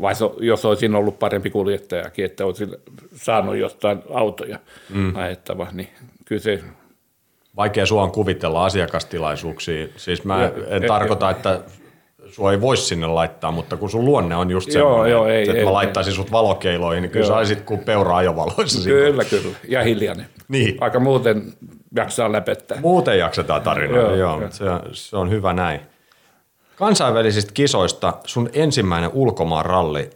[0.00, 2.76] vai jos olisin ollut parempi kuljettajakin, että olisin
[3.14, 4.58] saanut jostain autoja
[4.90, 5.16] mm.
[5.16, 5.88] ajettava, niin
[6.24, 6.60] kyllä se...
[7.56, 9.88] Vaikea sua on kuvitella asiakastilaisuuksia.
[9.96, 11.60] Siis mä ja, en ja, tarkoita, ja, että
[12.28, 15.58] sua ei voisi sinne laittaa, mutta kun sun luonne on just semmoinen, joo, ei, että
[15.58, 16.16] ei, mä laittaisin ei.
[16.16, 17.34] sut valokeiloihin, niin kyllä joo.
[17.34, 18.88] saisit kuin peura ajovaloissa.
[18.88, 19.56] Kyllä, kyllä.
[19.68, 20.26] Ja hiljainen.
[20.48, 20.76] Niin.
[20.80, 21.52] Aika muuten
[21.96, 22.80] jaksaa läpettää.
[22.80, 24.40] Muuten jaksetaan tarinaa, joo, joo.
[24.50, 25.80] Se, se on hyvä näin.
[26.78, 30.10] Kansainvälisistä kisoista sun ensimmäinen ulkomaan ralli,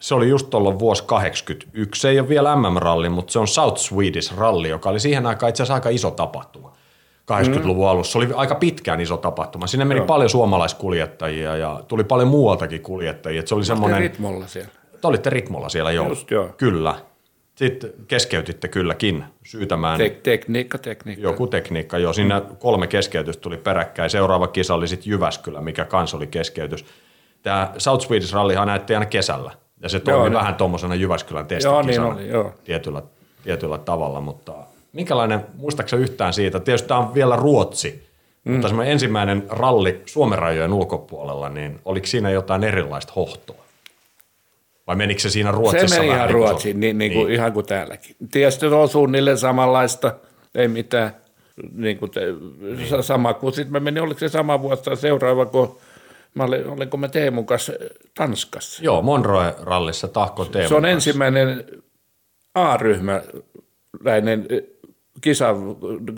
[0.00, 2.00] se oli just tuolla vuosi 81.
[2.00, 5.50] Se ei ole vielä MM-ralli, mutta se on South Swedish ralli, joka oli siihen aikaan
[5.50, 6.72] itse asiassa aika iso tapahtuma.
[7.32, 7.90] 80-luvun mm.
[7.90, 8.12] alussa.
[8.12, 9.66] Se oli aika pitkään iso tapahtuma.
[9.66, 10.06] Sinne meni Joo.
[10.06, 13.42] paljon suomalaiskuljettajia ja tuli paljon muualtakin kuljettajia.
[13.46, 14.00] se oli semmoinen...
[14.00, 14.70] ritmolla siellä.
[15.00, 16.08] Te olitte ritmolla siellä, joo.
[16.08, 16.48] Just, joo.
[16.56, 16.94] Kyllä.
[17.56, 19.98] Sitten keskeytitte kylläkin syytämään.
[19.98, 21.22] Te- tekniikka, tekniikka.
[21.22, 22.12] Joku tekniikka, joo.
[22.12, 24.10] Siinä kolme keskeytystä tuli peräkkäin.
[24.10, 26.84] Seuraava kisa oli sitten Jyväskylä, mikä kans oli keskeytys.
[27.42, 29.50] Tämä South Swedish Rallyhan näytti aina kesällä.
[29.82, 32.54] Ja se toimi vähän tuommoisena Jyväskylän testikisana joo, niin oli, joo.
[32.64, 33.02] Tietyllä,
[33.42, 34.20] tietyllä tavalla.
[34.20, 34.52] Mutta
[34.92, 38.06] minkälainen, muistaakseni yhtään siitä, tietysti tämä on vielä Ruotsi,
[38.44, 38.52] mm.
[38.52, 43.65] mutta ensimmäinen ralli Suomen rajojen ulkopuolella, niin oliko siinä jotain erilaista hohtoa?
[44.86, 47.66] Vai menikö se siinä Ruotsissa Se meni ihan niin Ruotsiin, niin, niin, kuin, ihan kuin
[47.66, 48.16] täälläkin.
[48.30, 50.14] Tietysti on suunnilleen samanlaista,
[50.54, 51.16] ei mitään.
[51.72, 52.20] Niin kuin te,
[52.60, 53.02] niin.
[53.02, 55.78] sama kuin sitten mä menin, oliko se sama vuotta seuraava, kun
[56.34, 57.72] mä olin, olinko mä Teemun kanssa
[58.14, 58.84] Tanskassa.
[58.84, 60.94] Joo, Monroe-rallissa Tahko Teemu Se on kanssa.
[60.94, 61.64] ensimmäinen
[62.54, 64.62] A-ryhmäläinen eh,
[65.20, 65.54] kisa,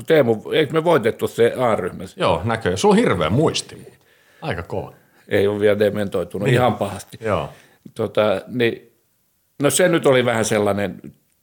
[0.06, 2.04] Teemu, eikö me voitettu se A-ryhmä?
[2.16, 2.78] Joo, näköjään.
[2.78, 3.92] Sulla on hirveä muisti.
[4.42, 4.92] Aika kova.
[5.28, 6.54] Ei ole vielä dementoitunut niin.
[6.54, 7.18] ihan pahasti.
[7.20, 7.48] Joo.
[7.94, 8.92] Tota, niin,
[9.62, 11.00] no se nyt oli vähän sellainen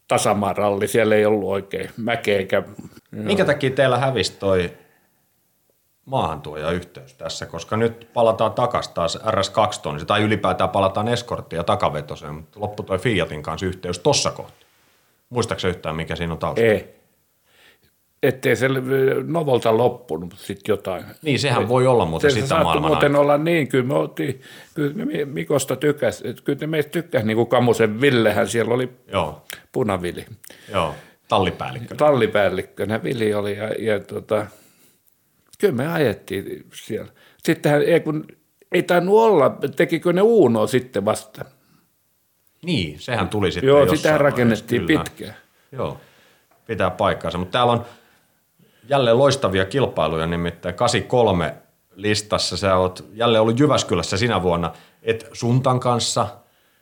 [0.07, 2.63] tasamaralli, siellä ei ollut oikein mäkeä eikä...
[3.11, 4.71] Minkä takia teillä hävisi toi
[6.05, 12.59] maahantuoja-yhteys tässä, koska nyt palataan takaisin taas RS2 tai ylipäätään palataan eskorttiin ja takavetoseen, mutta
[12.59, 14.69] loppu toi Fiatin kanssa yhteys tossa kohtaa.
[15.29, 16.71] Muistaaksä yhtään, mikä siinä on taustalla?
[16.71, 16.95] Ei.
[18.27, 18.67] Ettei se
[19.25, 21.05] Novolta loppunut sitten jotain.
[21.21, 23.93] Niin, sehän voi olla muuten Se, se sitä saattoi maailman muuten olla niin, kyllä me
[23.93, 24.41] oltiin,
[24.73, 28.89] kyllä me Mikosta tykkäs, että kyllä ne meistä tykkäsi, niin kuin Kamusen Villehän siellä oli
[29.11, 30.25] Joo, punavili.
[30.71, 30.95] joo,
[31.27, 31.95] tallipäällikkö.
[31.95, 34.45] tallipäällikkönä Vili oli ja, ja tota,
[35.59, 37.11] kyllä me ajettiin siellä.
[37.37, 38.25] Sittenhän ei, kun,
[38.71, 41.45] ei tainnut olla, tekikö ne Uunoa sitten vasta.
[42.65, 45.03] Niin, sehän tuli sitten Joo, sitä rakennettiin kyllä.
[45.03, 45.35] pitkään.
[45.71, 45.97] Joo,
[46.67, 47.37] pitää paikkaansa.
[47.37, 47.85] Mutta täällä on
[48.89, 51.55] jälleen loistavia kilpailuja, nimittäin 83
[51.95, 52.57] listassa.
[52.57, 54.71] Sä oot jälleen ollut Jyväskylässä sinä vuonna,
[55.03, 56.27] et Suntan kanssa,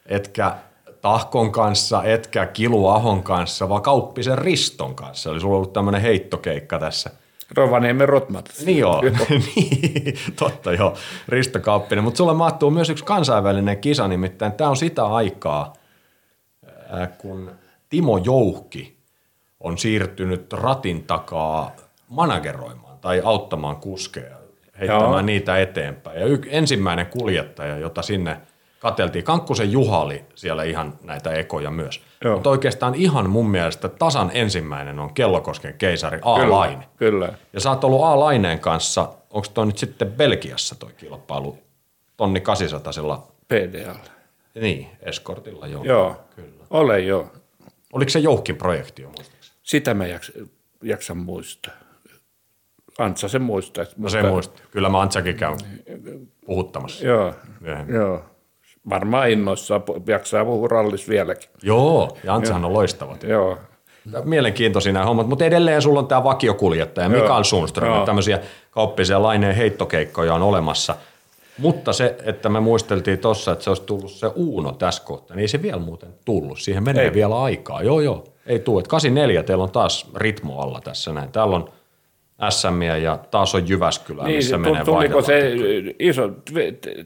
[0.05, 0.55] etkä
[1.01, 5.29] Tahkon kanssa, etkä Kilu Ahon kanssa, vaan Kauppisen Riston kanssa.
[5.29, 7.09] Eli sulla on ollut tämmöinen heittokeikka tässä.
[7.55, 8.49] Rovaniemen Rotmat.
[8.65, 9.01] Niin joo,
[9.55, 12.03] niin, totta joo, Risto Kauppinen.
[12.03, 15.73] Mutta sulle mahtuu myös yksi kansainvälinen kisa, nimittäin tämä on sitä aikaa,
[16.89, 17.51] ää, kun
[17.89, 18.97] Timo Jouhki
[19.59, 21.71] on siirtynyt ratin takaa
[22.09, 24.37] manageroimaan tai auttamaan kuskeja,
[24.79, 25.21] heittämään Joo.
[25.21, 26.19] niitä eteenpäin.
[26.19, 28.37] Ja y- ensimmäinen kuljettaja, jota sinne
[28.79, 32.01] kateltiin, Kankkusen Juha oli siellä ihan näitä ekoja myös.
[32.23, 32.33] Joo.
[32.33, 36.85] Mutta oikeastaan ihan mun mielestä tasan ensimmäinen on Kellokosken keisari A-lainen.
[36.97, 37.33] Kyllä.
[37.53, 41.57] Ja sä oot ollut A-laineen kanssa, onko toi nyt sitten Belgiassa toi kilpailu,
[42.17, 43.93] tonni 800 PDL.
[44.61, 45.83] niin, eskortilla joo.
[45.83, 46.65] Joo, Kyllä.
[46.69, 47.31] olen joo.
[47.93, 49.57] Oliko se Jouhkin projekti jo muistaakseni?
[49.63, 50.31] Sitä mä jaks,
[50.83, 51.73] jaksan muistaa.
[52.97, 53.86] Antsa sen muistaa.
[53.97, 54.62] No se muista.
[54.71, 55.58] Kyllä mä Antsakin käyn
[56.45, 57.06] puhuttamassa.
[57.06, 57.95] Joo, Myöhemmin.
[57.95, 58.21] joo.
[58.89, 61.49] Varmaan innoissaan pu- jaksaa puhua rallis vieläkin.
[61.62, 63.17] Joo, ja Antsahan on loistava.
[63.27, 63.58] Joo,
[64.23, 67.21] Mielenkiintoisia nämä hommat, mutta edelleen sulla on tämä vakiokuljettaja Joo.
[67.21, 68.06] Mikael Sundström, Joo.
[68.06, 68.39] tämmöisiä
[68.71, 70.95] kauppisia laineen heittokeikkoja on olemassa.
[71.58, 75.41] Mutta se, että me muisteltiin tuossa, että se olisi tullut se Uuno tässä kohtaa, niin
[75.41, 76.60] ei se vielä muuten tullut.
[76.60, 77.13] Siihen menee Ei.
[77.13, 77.82] vielä aikaa.
[77.84, 78.79] Joo, joo, ei tule.
[78.79, 81.32] Et 84 teillä on taas ritmo alla tässä näin.
[81.32, 81.69] Täällä on
[82.50, 85.52] SMiä ja taas on Jyväskylä, niin, missä se, menee tuliko se
[86.00, 86.30] iso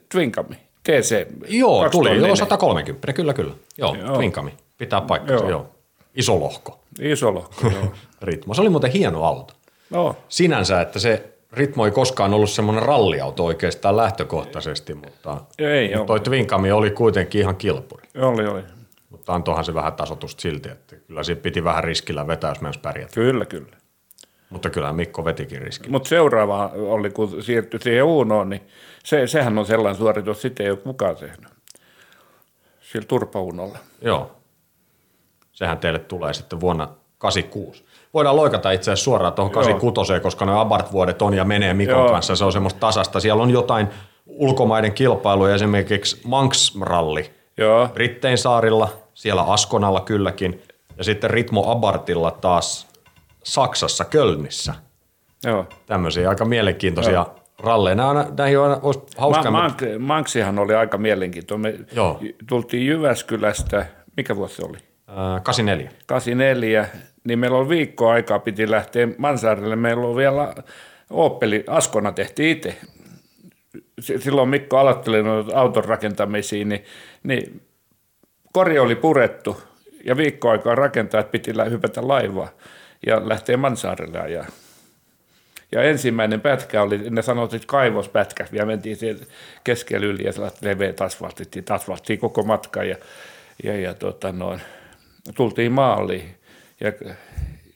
[0.09, 1.27] Twinkami, TC?
[1.47, 2.09] Joo, tuli.
[2.09, 2.35] Joo, 204.
[2.35, 3.13] 130.
[3.13, 3.53] Kyllä, kyllä.
[3.77, 4.15] Joo, Joo.
[4.15, 4.53] Twinkami.
[4.77, 5.49] Pitää paikkansa, joo.
[5.49, 5.69] Joo.
[6.15, 6.79] Iso lohko.
[6.99, 7.93] Iso lohko, joo.
[8.21, 8.53] Ritmo.
[8.53, 9.53] Se oli muuten hieno auto.
[9.89, 16.05] No, sinänsä, että se Ritmo ei koskaan ollut semmoinen ralliauto oikeastaan lähtökohtaisesti, mutta Ei mutta
[16.05, 18.07] toi Twinkami oli kuitenkin ihan kilpuri.
[18.21, 18.61] oli, oli.
[19.09, 22.81] Mutta antoihan se vähän tasotusta silti, että kyllä siinä piti vähän riskillä vetää, jos mennessä
[22.81, 23.13] pärjätä.
[23.13, 23.77] Kyllä, kyllä.
[24.49, 25.91] Mutta kyllä Mikko vetikin riskillä.
[25.91, 28.61] Mutta seuraava oli, kun siirtyi siihen Uunoon, niin
[29.03, 31.47] se, sehän on sellainen suoritus, sitä ei ole kukaan tehnyt.
[32.81, 33.77] Sillä turpaunolla.
[34.01, 34.31] Joo.
[35.51, 37.83] Sehän teille tulee sitten vuonna 86.
[38.13, 42.09] Voidaan loikata itse asiassa suoraan tuohon 86, koska ne Abart-vuodet on ja menee Mikon Joo.
[42.09, 42.35] kanssa.
[42.35, 43.19] Se on semmoista tasasta.
[43.19, 43.87] Siellä on jotain
[44.25, 47.31] ulkomaiden kilpailuja, esimerkiksi Manx-ralli.
[47.57, 50.61] Joo, Ritteinsaarilla, siellä Askonalla kylläkin,
[50.97, 52.86] ja sitten Ritmo Abartilla taas
[53.47, 54.73] Saksassa, Kölnissä.
[55.43, 55.65] joo.
[55.85, 57.25] Tämmöisiä aika mielenkiintoisia
[57.59, 57.95] ralleja.
[57.95, 59.51] Nämä, näihin on, olisi hauska.
[59.51, 61.79] Ma- Ma- Mank- Manksihan oli aika mielenkiintoinen.
[61.79, 62.21] Me Joo.
[62.49, 63.85] tultiin Jyväskylästä,
[64.17, 64.77] mikä vuosi se oli?
[65.09, 65.91] äh, 84.
[66.05, 66.87] 84,
[67.23, 69.75] niin meillä on viikko aikaa, piti lähteä Mansaarille.
[69.75, 70.53] Meillä on vielä
[71.09, 72.77] Opeli, Askona tehtiin itse.
[74.19, 76.83] Silloin Mikko aloitteli noita auton rakentamisia, niin,
[77.23, 77.61] niin
[78.53, 79.61] kori oli purettu
[80.05, 82.49] ja viikko aikaa rakentaa, että piti hypätä laivaa
[83.05, 84.45] ja lähteä Mansaarille ajaa.
[85.71, 89.25] Ja ensimmäinen pätkä oli, ne sanoivat, että kaivospätkä, ja mentiin siellä
[89.63, 90.31] keskellä yli ja
[90.61, 92.95] leveät asfaltittiin, asfalttiin koko matka ja,
[93.63, 94.61] ja, ja tota noin,
[95.35, 96.35] tultiin maaliin
[96.79, 96.91] ja,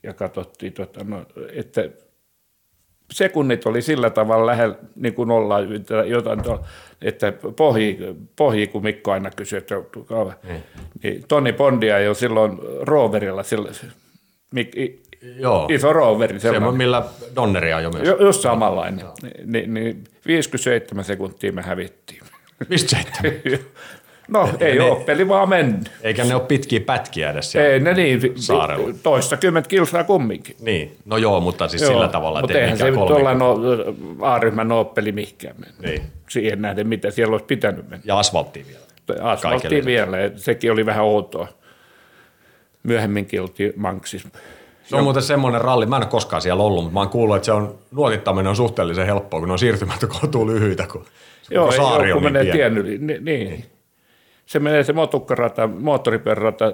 [0.04, 1.90] ja katsottiin, tota, no, että
[3.12, 5.68] sekunnit oli sillä tavalla lähellä, niin kuin ollaan
[6.08, 6.40] jotain,
[7.02, 7.98] että pohji,
[8.36, 10.36] pohji, kun Mikko aina kysyi, että kauan.
[11.04, 11.24] Niin.
[11.28, 13.76] Toni Bondia jo silloin Roverilla, silloin,
[14.52, 14.76] Mik,
[15.22, 15.68] Joo.
[15.72, 16.74] Iso roveri, Se, sellainen.
[16.78, 17.04] millä
[17.36, 18.08] Donneria jo myös.
[18.08, 19.06] Jo, just samanlainen.
[19.46, 22.22] Ni, niin 57 sekuntia me hävittiin.
[22.70, 23.60] 57.
[24.28, 25.92] No, ei ne- ole peli vaan mennyt.
[26.02, 27.70] Eikä ne ole pitkiä pätkiä edes siellä.
[27.70, 28.94] Ei ne niin, Saarella.
[29.04, 30.56] toista kymmentä kilsaa kumminkin.
[30.60, 33.30] Niin, no joo, mutta siis sillä tavalla, että eihän se mikään nyt kolme.
[33.30, 33.56] olla no,
[34.22, 35.80] A-ryhmän nooppeli mihinkään mennyt.
[35.80, 36.02] Niin.
[36.30, 38.04] Siihen nähden, mitä siellä olisi pitänyt mennä.
[38.06, 38.82] Ja asfalttiin vielä.
[39.32, 41.48] Asfalttiin vielä, sekin oli vähän outoa.
[42.84, 44.30] Myöhemminkin oltiin Manksissa.
[44.92, 47.36] Se on muuten semmoinen ralli, mä en ole koskaan siellä ollut, mutta mä oon kuullut,
[47.36, 51.06] että se on, nuotittaminen on suhteellisen helppoa, kun ne on siirtymät kohtuu lyhyitä, kun
[51.52, 52.98] Joo, ei, saari joo, on kun niin menee tien yli.
[52.98, 53.66] Ni, niin.
[54.46, 56.74] Se menee se motukkarata, moottoripyörärata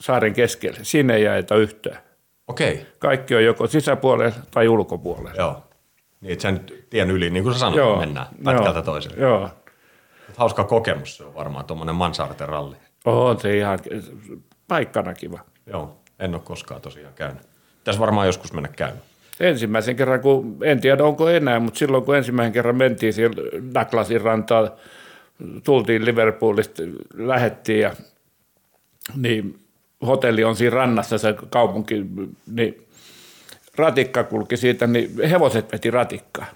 [0.00, 0.78] saaren keskelle.
[0.82, 1.98] Sinne ei jaeta yhtään.
[2.48, 5.30] Okei, Kaikki on joko sisäpuolella tai ulkopuolella.
[5.38, 5.62] joo.
[6.20, 9.16] Niin, että sen tien yli, niin kuin sä sanoit, mennään pätkältä toiselle.
[9.20, 9.48] Joo.
[10.36, 12.76] Hauska kokemus se on varmaan, tuommoinen Mansaarten ralli.
[13.04, 13.78] On se ihan
[14.68, 15.38] paikkana kiva.
[15.66, 17.51] Joo, en ole koskaan tosiaan käynyt.
[17.82, 19.02] Pitäisi varmaan joskus mennä käymään.
[19.40, 23.36] Ensimmäisen kerran, kun en tiedä onko enää, mutta silloin kun ensimmäisen kerran mentiin siellä
[23.74, 24.70] Douglasin rantaan,
[25.64, 26.82] tultiin Liverpoolista,
[27.14, 27.92] lähettiin ja
[29.16, 29.58] niin
[30.06, 32.06] hotelli on siinä rannassa se kaupunki,
[32.46, 32.86] niin
[33.76, 36.46] ratikka kulki siitä, niin hevoset veti ratikkaa.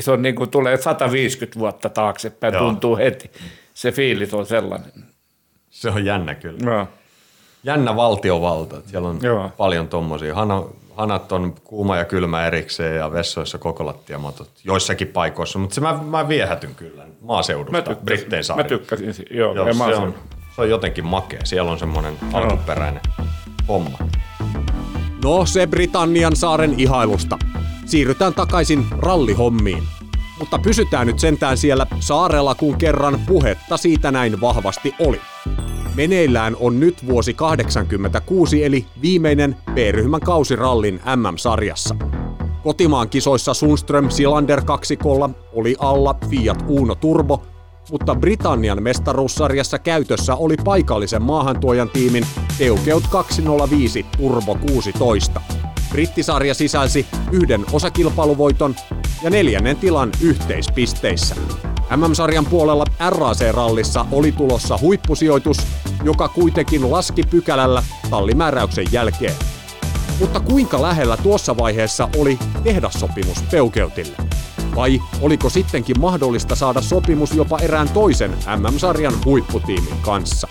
[0.00, 2.62] Se on niin kuin tulee 150 vuotta taaksepäin, Joo.
[2.62, 3.30] tuntuu heti.
[3.74, 4.90] Se fiilis on sellainen.
[5.70, 6.58] Se on jännä kyllä.
[6.62, 6.88] No.
[7.64, 8.76] Jännä valtiovalta.
[8.76, 9.50] että Siellä on Joo.
[9.56, 10.34] paljon tommosia.
[10.34, 10.62] Hana,
[10.96, 15.98] hanat on kuuma ja kylmä erikseen ja vessoissa koko lattiamatot joissakin paikoissa, mutta se mä,
[16.02, 18.64] mä viehätyn kyllä maaseudusta, Brittein mä saari.
[18.64, 20.14] tykkäsin, si- joo, Joo, ja se, mä on,
[20.56, 21.40] se on jotenkin makea.
[21.44, 23.02] Siellä on semmoinen alkuperäinen
[23.68, 23.98] homma.
[25.24, 27.38] No se Britannian saaren ihailusta.
[27.86, 29.82] Siirrytään takaisin rallihommiin.
[30.38, 35.20] Mutta pysytään nyt sentään siellä saarella, kun kerran puhetta siitä näin vahvasti oli.
[35.94, 41.96] Meneillään on nyt vuosi 86 eli viimeinen B-ryhmän kausirallin MM-sarjassa.
[42.62, 47.42] Kotimaan kisoissa Sundström Silander kaksikolla oli alla Fiat Uno Turbo,
[47.90, 52.26] mutta Britannian mestaruussarjassa käytössä oli paikallisen maahantuojan tiimin
[52.58, 55.40] Teukeut 205 Turbo 16.
[55.90, 58.74] Brittisarja sisälsi yhden osakilpailuvoiton
[59.22, 61.34] ja neljännen tilan yhteispisteissä.
[61.96, 65.56] MM-sarjan puolella RAC-rallissa oli tulossa huippusijoitus,
[66.04, 69.34] joka kuitenkin laski pykälällä tallimääräyksen jälkeen.
[70.20, 74.16] Mutta kuinka lähellä tuossa vaiheessa oli tehdassopimus Peukeutille?
[74.76, 80.48] Vai oliko sittenkin mahdollista saada sopimus jopa erään toisen MM-sarjan huipputiimin kanssa?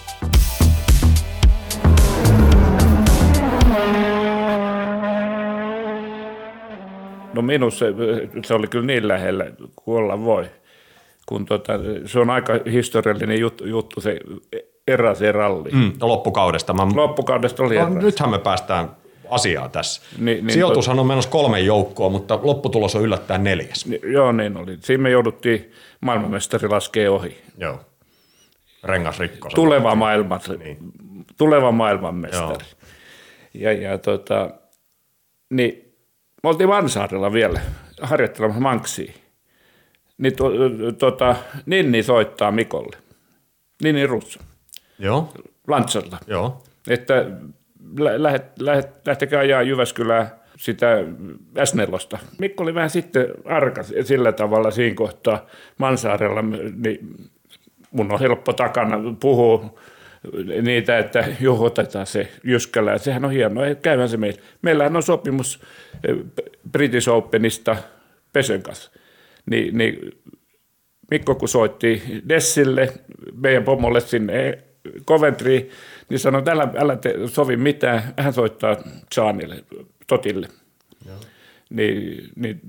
[7.34, 7.94] No minussa se,
[8.46, 10.50] se oli kyllä niin lähellä kuin voi.
[11.26, 11.74] Kun tota,
[12.06, 14.20] se on aika historiallinen juttu, juttu se
[14.88, 15.70] eräseen ralli.
[15.72, 15.92] Mm.
[16.02, 16.74] Loppukaudesta.
[16.74, 18.04] Mä, Loppukaudesta oli no, eräs.
[18.04, 18.90] nythän me päästään
[19.30, 20.02] asiaan tässä.
[20.18, 23.86] Niin, niin, Sijoitushan on menossa kolme joukkoa, mutta lopputulos on yllättäen neljäs.
[23.86, 24.78] Ni- Joo, niin oli.
[24.82, 27.38] Siinä me jouduttiin maailmanmestari laskee ohi.
[27.58, 27.80] Joo.
[28.84, 29.50] Rengas rikko.
[29.56, 30.78] Tuleva, maailman, Niin.
[31.38, 32.66] tuleva maailmanmestari.
[33.54, 34.50] Ja, ja tota,
[35.50, 35.94] niin
[36.44, 37.62] me oltiin Vansaarella vielä
[38.02, 39.14] harjoittelemassa manksia.
[40.18, 40.52] Niin to,
[40.98, 42.98] tota, Ninni soittaa Mikolle.
[43.84, 44.40] Ninni Russo,
[45.00, 45.34] Joo,
[45.68, 46.18] Lantsalta.
[46.28, 46.64] joo.
[46.90, 47.26] Että
[48.00, 50.98] lä- lähet, lähet, lähtekää ajaa Jyväskylään sitä
[51.60, 52.18] S4.
[52.40, 55.46] Mikko oli vähän sitten arkas sillä tavalla siinä kohtaa
[55.78, 56.42] Mansaarella,
[56.76, 57.16] niin
[57.92, 59.80] mun on helppo takana puhua
[60.62, 62.98] niitä, että juhotetaan se Jyskälä.
[62.98, 64.42] Sehän on hienoa, käyhän se meillä.
[64.62, 65.60] Meillähän on sopimus
[66.08, 66.16] eh,
[66.72, 67.76] British Openista
[68.34, 68.92] Pesen kanssa.
[69.46, 70.12] Ni, niin
[71.12, 72.94] Mikko kun soitti Dessille,
[73.36, 74.64] meidän pomolle sinne
[75.08, 75.70] Coventry,
[76.10, 78.14] niin sanoi, että älä, älä te sovi mitään.
[78.18, 78.78] Hän soittaa
[79.18, 79.64] Jaanille,
[80.08, 80.48] Totille.
[81.70, 82.62] Niin, niin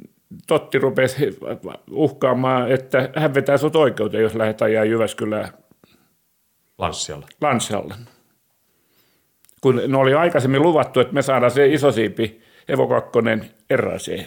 [0.46, 1.38] Totti rupesi
[1.90, 5.48] uhkaamaan, että hän vetää sut oikeuteen, jos lähdet ajaa Jyväskylään
[6.78, 7.26] Lanssialla.
[7.40, 7.94] Lansjalle.
[9.60, 13.10] Kun ne oli aikaisemmin luvattu, että me saadaan se iso siipi Evo 2
[13.70, 14.26] eräseen.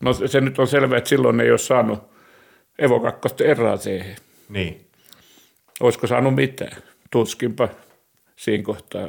[0.00, 2.02] No se nyt on selvää, että silloin ei ole saanut
[2.78, 4.16] Evo 2 eräseen.
[4.48, 4.86] Niin.
[5.80, 6.82] Olisiko saanut mitään?
[7.10, 7.68] Tuskinpa
[8.36, 9.08] siinä kohtaa.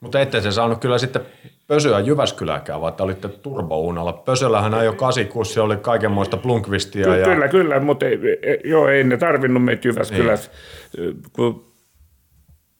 [0.00, 1.22] Mutta ette se saanut kyllä sitten
[1.66, 4.12] Pösöä Jyväskylääkään, vaikka olitte turbounalla.
[4.12, 7.04] Pösöllähän ajoi 86, se oli kaikenmoista Blunkvistia.
[7.04, 7.26] Ky- ja...
[7.26, 8.18] Kyllä, kyllä, mutta ei,
[8.64, 10.50] joo, ei ne tarvinnut meitä Jyväskylässä.
[11.32, 11.72] Kun,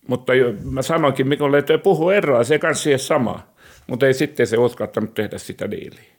[0.09, 3.55] mutta jo, mä sanoinkin Mikolle, että puhu eroa, se kanssa siihen samaa.
[3.87, 6.16] Mutta ei sitten se uskaltanut tehdä sitä diiliä.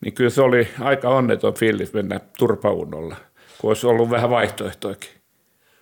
[0.00, 3.16] Niin kyllä se oli aika onneton fiilis mennä turpaunolla,
[3.58, 5.10] kun olisi ollut vähän vaihtoehtoikin.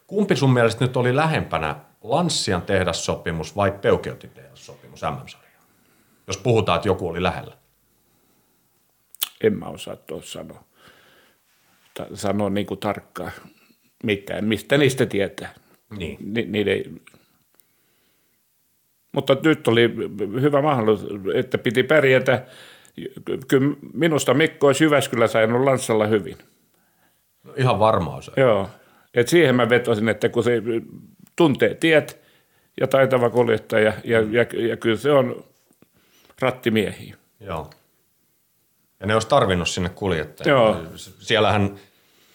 [0.07, 5.55] Kumpi sun mielestä nyt oli lähempänä Lanssian tehdassopimus vai Peukeutin tehdassopimus MM-sarjaan?
[6.27, 7.57] jos puhutaan, että joku oli lähellä?
[9.40, 10.64] En mä osaa tuossa sanoa,
[11.94, 13.33] Ta- sanoa niin kuin tarkkaan
[14.05, 15.55] mitään, mistä niistä tietää.
[15.96, 16.18] Niin.
[16.20, 17.00] Ni, niiden...
[19.12, 19.94] Mutta nyt oli
[20.40, 22.46] hyvä mahdollisuus, että piti pärjätä.
[23.48, 26.38] Kyllä minusta Mikko olisi Jyväskylä saanut Lanssalla hyvin.
[27.44, 28.33] No, ihan varmaa se.
[28.37, 28.68] Joo.
[29.14, 30.62] Et siihen mä vetosin, että kun se
[31.37, 32.20] tuntee tiet
[32.80, 35.44] ja taitava kuljettaja, ja, ja, ja kyllä se on
[36.40, 37.16] rattimiehiä.
[37.40, 37.70] Joo.
[39.00, 40.50] Ja ne olisi tarvinnut sinne kuljettajia.
[40.52, 40.76] Joo.
[40.96, 41.78] Siellähän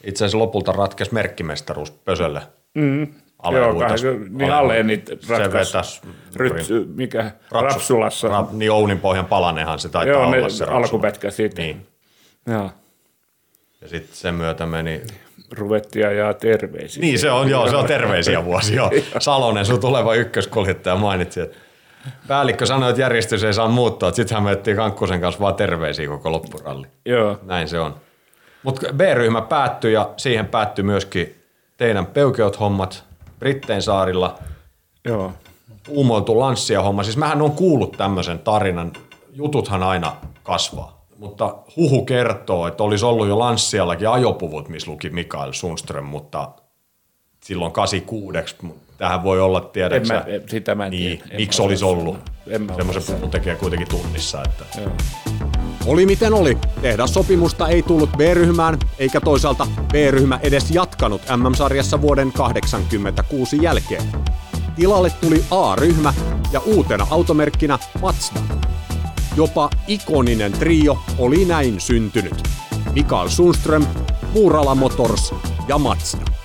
[0.03, 2.41] itse asiassa lopulta ratkesi merkkimestaruus Pösölle.
[2.73, 3.07] Mm.
[3.39, 3.95] Ale Joo, kai,
[4.29, 6.01] niin alle niitä Se ratkaisi.
[6.35, 6.53] Ryt,
[6.95, 8.27] mikä, Rapsu- Rapsulassa.
[8.27, 10.77] Rap, niin Ounin pohjan palannehan se taitaa Joo, olla ne se Rapsula.
[10.77, 11.61] alkupätkä siitä.
[11.61, 11.87] Niin.
[12.47, 12.71] Joo.
[13.81, 15.01] Ja sitten sen myötä meni...
[15.51, 17.01] Ruvettiin ajaa terveisiä.
[17.01, 18.91] Niin se on, joo, se on terveisiä vuosi, joo.
[19.19, 21.57] Salonen, sun tuleva ykköskuljettaja mainitsi, että
[22.27, 26.07] päällikkö sanoi, että järjestys ei saa muuttua, että sittenhän me ettiin Kankkusen kanssa vaan terveisiä
[26.07, 26.87] koko loppuralli.
[27.05, 27.39] Joo.
[27.43, 27.95] Näin se on.
[28.63, 31.35] Mutta B-ryhmä päättyi ja siihen päättyi myöskin
[31.77, 33.03] teidän peukeot-hommat
[33.39, 34.39] Brittein saarilla,
[35.05, 35.31] Joo.
[35.87, 37.03] uumoiltu lanssia homma.
[37.03, 38.91] Siis mähän on kuullut tämmöisen tarinan,
[39.33, 40.99] jututhan aina kasvaa.
[41.17, 46.49] Mutta huhu kertoo, että olisi ollut jo lanssiallakin ajopuvut, missä luki Mikael Sundström, mutta
[47.43, 48.55] silloin 86.
[48.97, 51.31] Tähän voi olla, En tiedätkö mä, en- sitä mä en niin, tiedä.
[51.31, 52.17] En miksi mä olisi ollut?
[52.59, 54.43] mä Semmoisen puvun tekee kuitenkin tunnissa.
[54.43, 54.65] Että.
[55.85, 63.57] Oli miten oli, tehdassopimusta ei tullut B-ryhmään, eikä toisaalta B-ryhmä edes jatkanut MM-sarjassa vuoden 1986
[63.61, 64.03] jälkeen.
[64.75, 66.13] Tilalle tuli A-ryhmä
[66.51, 68.39] ja uutena automerkkinä Mazda.
[69.35, 72.43] Jopa ikoninen trio oli näin syntynyt.
[72.93, 73.85] Mikael Sundström,
[74.33, 75.33] Muurala Motors
[75.67, 76.38] ja Mazda.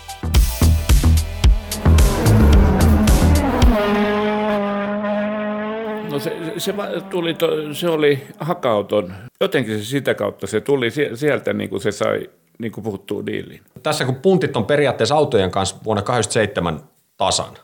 [6.14, 6.74] No se, se,
[7.11, 9.14] tuli, to, se oli hakauton.
[9.40, 13.27] Jotenkin se sitä kautta se tuli sie- sieltä, niin kuin se sai niin kuin puhuttua
[13.27, 13.61] diiliin.
[13.83, 16.81] Tässä kun puntit on periaatteessa autojen kanssa vuonna 87
[17.16, 17.55] tasan.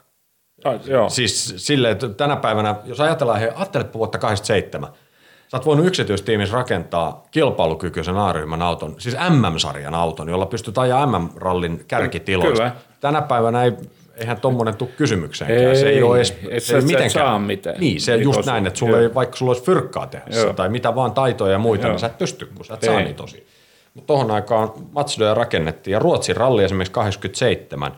[0.65, 1.09] Ah, joo.
[1.09, 4.91] Siis silleen, että tänä päivänä, jos ajatellaan, hei, ajattelepa vuotta 87,
[5.49, 11.85] sä oot voinut yksityistiimissä rakentaa kilpailukykyisen A-ryhmän auton, siis MM-sarjan auton, jolla pystyt ajaa MM-rallin
[11.89, 12.63] kärkitiloista.
[12.63, 12.77] Kyllä.
[13.01, 13.73] Tänä päivänä ei,
[14.21, 15.77] eihän tommonen tule kysymykseenkään.
[15.77, 17.11] se ei ole edes, et se ei mitenkään.
[17.11, 17.77] saa mitään.
[17.81, 19.03] Niin, se Niin just näin, että sulla Joo.
[19.09, 21.93] ei, vaikka sulla olisi fyrkkaa tehdä tai mitä vaan taitoja ja muita, Joo.
[21.93, 23.05] niin sä et pysty, kun sä et saa Ei.
[23.05, 23.47] niin tosi.
[23.95, 27.93] Mutta tohon aikaan Mazdoja rakennettiin ja Ruotsin ralli esimerkiksi 87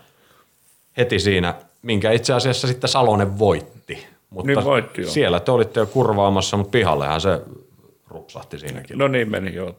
[0.97, 4.07] heti siinä, minkä itse asiassa sitten Salonen voitti.
[4.31, 5.11] Mutta Niin voitti, joo.
[5.11, 7.41] siellä te olitte jo kurvaamassa, mutta pihallehan se
[8.09, 8.99] rupsahti siinäkin.
[8.99, 9.75] No niin meni joo.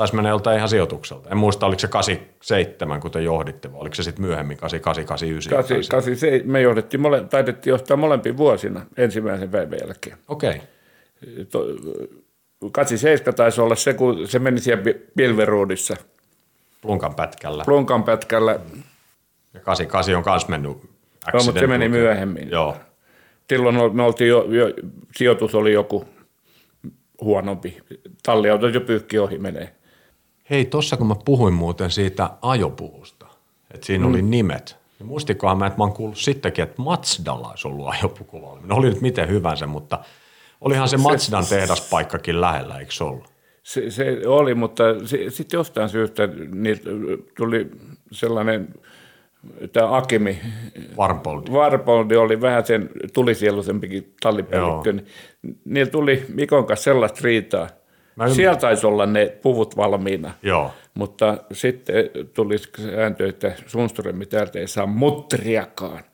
[0.00, 1.30] Taisi mennä joltain ihan sijoitukselta.
[1.30, 5.56] En muista, oliko se 87, kun te johditte, vai oliko se sitten myöhemmin 88, 89?
[5.56, 10.16] Kasi, kasi, se, me johdettiin, mole, taidettiin johtaa molempia vuosina ensimmäisen päivän jälkeen.
[10.28, 10.50] Okei.
[10.50, 11.44] Okay.
[11.44, 11.64] To,
[12.72, 15.96] 87 taisi olla se, kun se meni siellä Pi- Pilveruudissa,
[16.82, 17.64] Plunkan pätkällä.
[17.64, 18.60] Plunkan pätkällä.
[19.54, 20.72] Ja 88 on myös mennyt
[21.32, 22.50] Joo, mutta se meni myöhemmin.
[22.50, 22.76] Joo.
[23.48, 24.74] Silloin me oltiin jo, jo,
[25.16, 26.04] sijoitus oli joku
[27.20, 27.78] huonompi.
[28.22, 29.79] Talliautot jo pyykki ohi menee.
[30.50, 33.26] Hei, tossa kun mä puhuin muuten siitä ajopuvusta,
[33.74, 34.10] että siinä mm.
[34.10, 38.58] oli nimet, niin muistikohan mä, että mä oon kuullut sittenkin, että Mazdalla olisi ollut ajopukuva.
[38.64, 39.98] No oli nyt miten hyvänsä, mutta
[40.60, 43.28] olihan se Mazdan tehdaspaikkakin lähellä, eikö se ollut?
[43.62, 44.84] Se, se oli, mutta
[45.28, 46.80] sitten jostain syystä niin
[47.36, 47.70] tuli
[48.12, 48.74] sellainen,
[49.72, 50.38] tämä Akimi,
[50.96, 51.42] Varmpold.
[51.52, 55.06] Varpoldi oli vähän sen tulisieluisempikin tallipäällikkö, niin
[55.64, 57.68] niillä tuli Mikon kanssa sellaista riitaa.
[58.16, 58.36] Mä ymmärrän.
[58.36, 60.34] Siellä taisi olla ne puvut valmiina.
[60.42, 60.70] Joo.
[60.94, 61.94] Mutta sitten
[62.34, 66.04] tuli sääntö, että Sundström täältä ei saa mutteriakaan.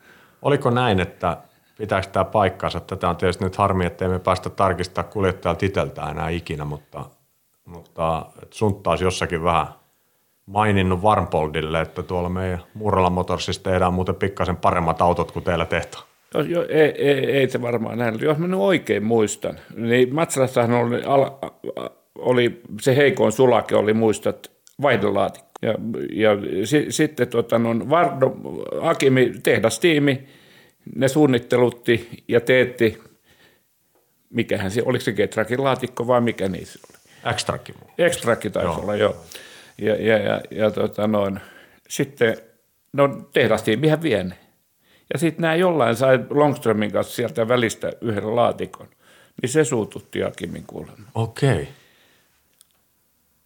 [0.42, 1.37] Oliko näin, että
[1.78, 2.80] pitääkö tämä paikkansa?
[2.80, 7.04] Tätä on tietysti nyt harmi, että emme päästä tarkistaa kuljettajalta itseltään enää ikinä, mutta,
[7.64, 9.66] mutta sun taas jossakin vähän
[10.46, 16.04] maininnut Varmpoldille, että tuolla meidän Murala Motorsissa tehdään muuten pikkasen paremmat autot kuin teillä tehtaan.
[16.35, 18.20] Jos, jo, ei, ei, ei, se varmaan näin.
[18.20, 21.31] Jos mä nyt oikein muistan, niin Matsalassahan oli, al,
[22.18, 24.50] oli se heikoin sulake oli, muistat,
[24.83, 25.46] vaihdelaatikko.
[25.62, 25.74] Ja,
[26.12, 26.31] ja
[26.64, 28.37] si, sitten tota, no, Vardo,
[28.81, 30.27] Akimi, tehdastiimi,
[30.94, 32.98] ne suunnittelutti ja teetti,
[34.31, 36.98] mikähän se, oliko se Getrakin laatikko vai mikä niissä oli?
[37.98, 38.81] Ekstrakki taisi Joo.
[38.81, 39.16] olla, joo.
[39.79, 41.40] Ja, ja, ja, ja tota noin,
[41.88, 42.37] sitten,
[42.92, 44.35] no tehdastiimihän vie ne.
[45.13, 48.88] Ja sitten nämä jollain sai Longströmin kanssa sieltä välistä yhden laatikon.
[49.42, 51.09] Niin se suututti Akimin kuulemma.
[51.15, 51.69] Okei.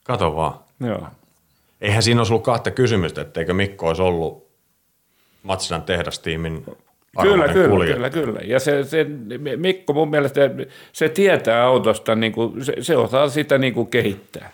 [0.04, 0.54] Kato vaan.
[0.80, 1.06] Joo.
[1.80, 4.50] Eihän siinä olisi ollut kahta kysymystä, etteikö Mikko olisi ollut
[5.42, 6.64] Matsidan tehdastiimin
[7.22, 8.10] Kyllä, kyllä, kuljettaja.
[8.10, 8.40] kyllä, kyllä.
[8.44, 9.06] Ja se, se,
[9.56, 10.40] Mikko mun mielestä,
[10.92, 14.52] se tietää autosta, niin kuin, se, se osaa sitä niin kuin kehittää.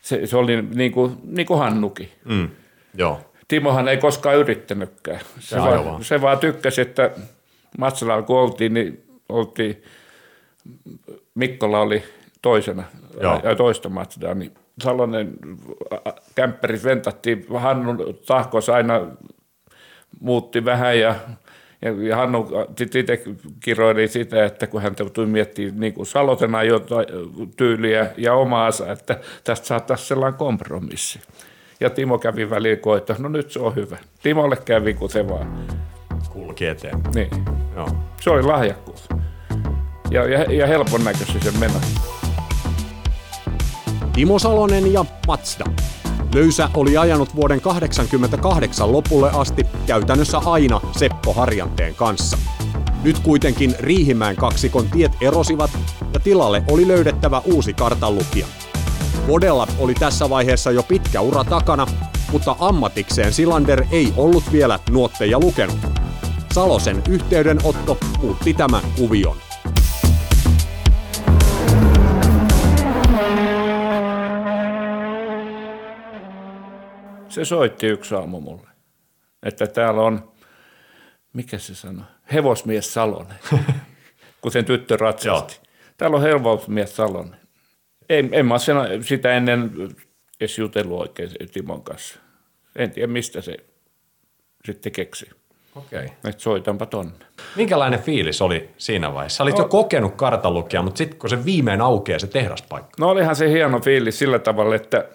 [0.00, 2.08] Se, se oli niin kuin, niin kuin Hannukin.
[2.24, 2.48] Mm,
[2.94, 3.20] joo.
[3.48, 5.20] Timohan ei koskaan yrittänytkään.
[5.38, 6.04] Se, vaan, vaan.
[6.04, 7.10] se vaan tykkäsi, että
[7.78, 9.82] Matsalalla kun oltiin, niin oltiin,
[11.34, 12.02] Mikkola oli
[12.42, 12.84] toisena
[13.20, 13.40] Joo.
[13.44, 15.34] ja toista Matsadaa, niin Salonen
[15.92, 19.06] ä, kämppäris ventattiin, Hannun tahkos aina
[20.20, 21.14] muutti vähän ja,
[21.82, 22.48] ja, ja Hannu
[22.80, 23.22] itse
[23.64, 27.06] kiroili sitä, että kun hän tuli miettimään niin kuin Salotena jotain
[27.56, 31.20] tyyliä ja omaansa, että tästä saattaisi sellainen kompromissi.
[31.80, 33.96] Ja Timo kävi väliin koittaa, no nyt se on hyvä.
[34.22, 35.66] Timolle kävi, kun se vaan.
[36.32, 37.00] Kulki eteen.
[37.14, 37.30] Niin.
[37.76, 37.88] Joo.
[38.20, 39.08] Se oli lahjakkuus.
[40.10, 41.80] Ja, ja, ja helpon näköisesti se meno.
[44.12, 45.64] Timo Salonen ja Mazda.
[46.34, 52.38] Löysä oli ajanut vuoden 1988 lopulle asti käytännössä aina Seppo Harjanteen kanssa.
[53.02, 55.70] Nyt kuitenkin Riihimäen kaksikon tiet erosivat
[56.14, 58.46] ja tilalle oli löydettävä uusi kartanlukija.
[59.26, 61.86] Vodella oli tässä vaiheessa jo pitkä ura takana,
[62.32, 65.78] mutta ammatikseen Silander ei ollut vielä nuotteja lukenut.
[66.52, 69.36] Salosen yhteydenotto muutti tämän kuvion.
[77.28, 78.68] Se soitti yksi aamu mulle,
[79.42, 80.32] että täällä on,
[81.32, 83.38] mikä se sanoi, hevosmies Salonen,
[84.40, 85.60] kun sen tyttö ratsasti.
[85.96, 87.37] Täällä on hevosmies Salonen.
[88.08, 89.72] En, en mä sen- sitä ennen
[90.40, 92.18] edes jutellut oikein Timon kanssa.
[92.76, 93.56] En tiedä, mistä se
[94.64, 95.30] sitten keksi.
[95.76, 96.04] Okei.
[96.04, 96.16] Okay.
[96.30, 97.12] Että soitanpa tonne.
[97.56, 99.36] Minkälainen fiilis oli siinä vaiheessa?
[99.36, 102.90] Sä olit jo kokenut kartanlukija, mutta sitten kun se viimein aukeaa se tehdaspaikka.
[102.98, 105.08] No olihan se hieno fiilis sillä tavalla, että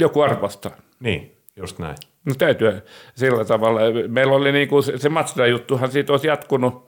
[0.00, 0.76] joku arvostaa.
[1.00, 1.96] Niin, just näin.
[2.24, 2.82] No täytyy
[3.14, 3.80] sillä tavalla.
[4.08, 6.86] Meillä oli niinku se, se Mazda-juttuhan siitä olisi jatkunut.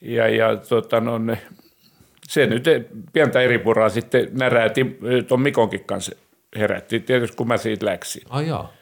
[0.00, 1.38] Ja, ja tota, no, ne,
[2.28, 4.98] se nyt ei- pientä eripuraa sitten näräti
[5.28, 6.12] tuon Mikonkin kanssa
[6.56, 7.00] herätti.
[7.00, 8.22] Tietysti kun mä siitä läksin.
[8.28, 8.72] Ai jaa.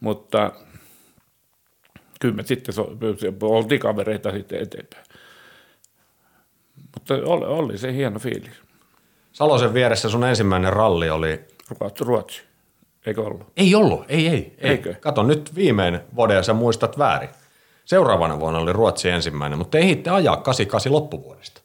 [0.00, 0.52] Mutta
[2.20, 2.96] kyllä me sitten so,
[3.42, 5.04] oltiin kavereita sitten eteenpäin.
[6.94, 8.62] Mutta oli, oli se hieno fiilis.
[9.32, 11.40] Salosen vieressä sun ensimmäinen ralli oli...
[11.80, 12.42] Ruotsi, Ruotsi.
[13.06, 13.52] eikö ollut?
[13.56, 14.34] Ei ollut, ei, ei.
[14.58, 14.70] ei.
[14.70, 14.94] Eikö?
[15.00, 17.28] Kato, nyt viimein Vode, ja sä muistat väärin.
[17.84, 21.61] Seuraavana vuonna oli Ruotsi ensimmäinen, mutta ehditte ajaa 88 loppuvuodesta.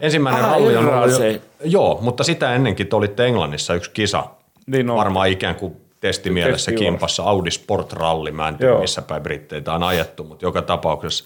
[0.00, 1.40] Ensimmäinen Ah, ralli on se.
[1.64, 4.24] Joo, mutta sitä ennenkin te olitte Englannissa yksi kisa.
[4.66, 4.96] Niin on.
[4.96, 6.84] Varmaan ikään kuin testimielessä Testijuoksu.
[6.84, 8.30] kimpassa Audi Sport Rally.
[8.30, 8.80] Mä en tiedä, Joo.
[8.80, 11.24] missä päin Britteitä on ajettu, mutta joka tapauksessa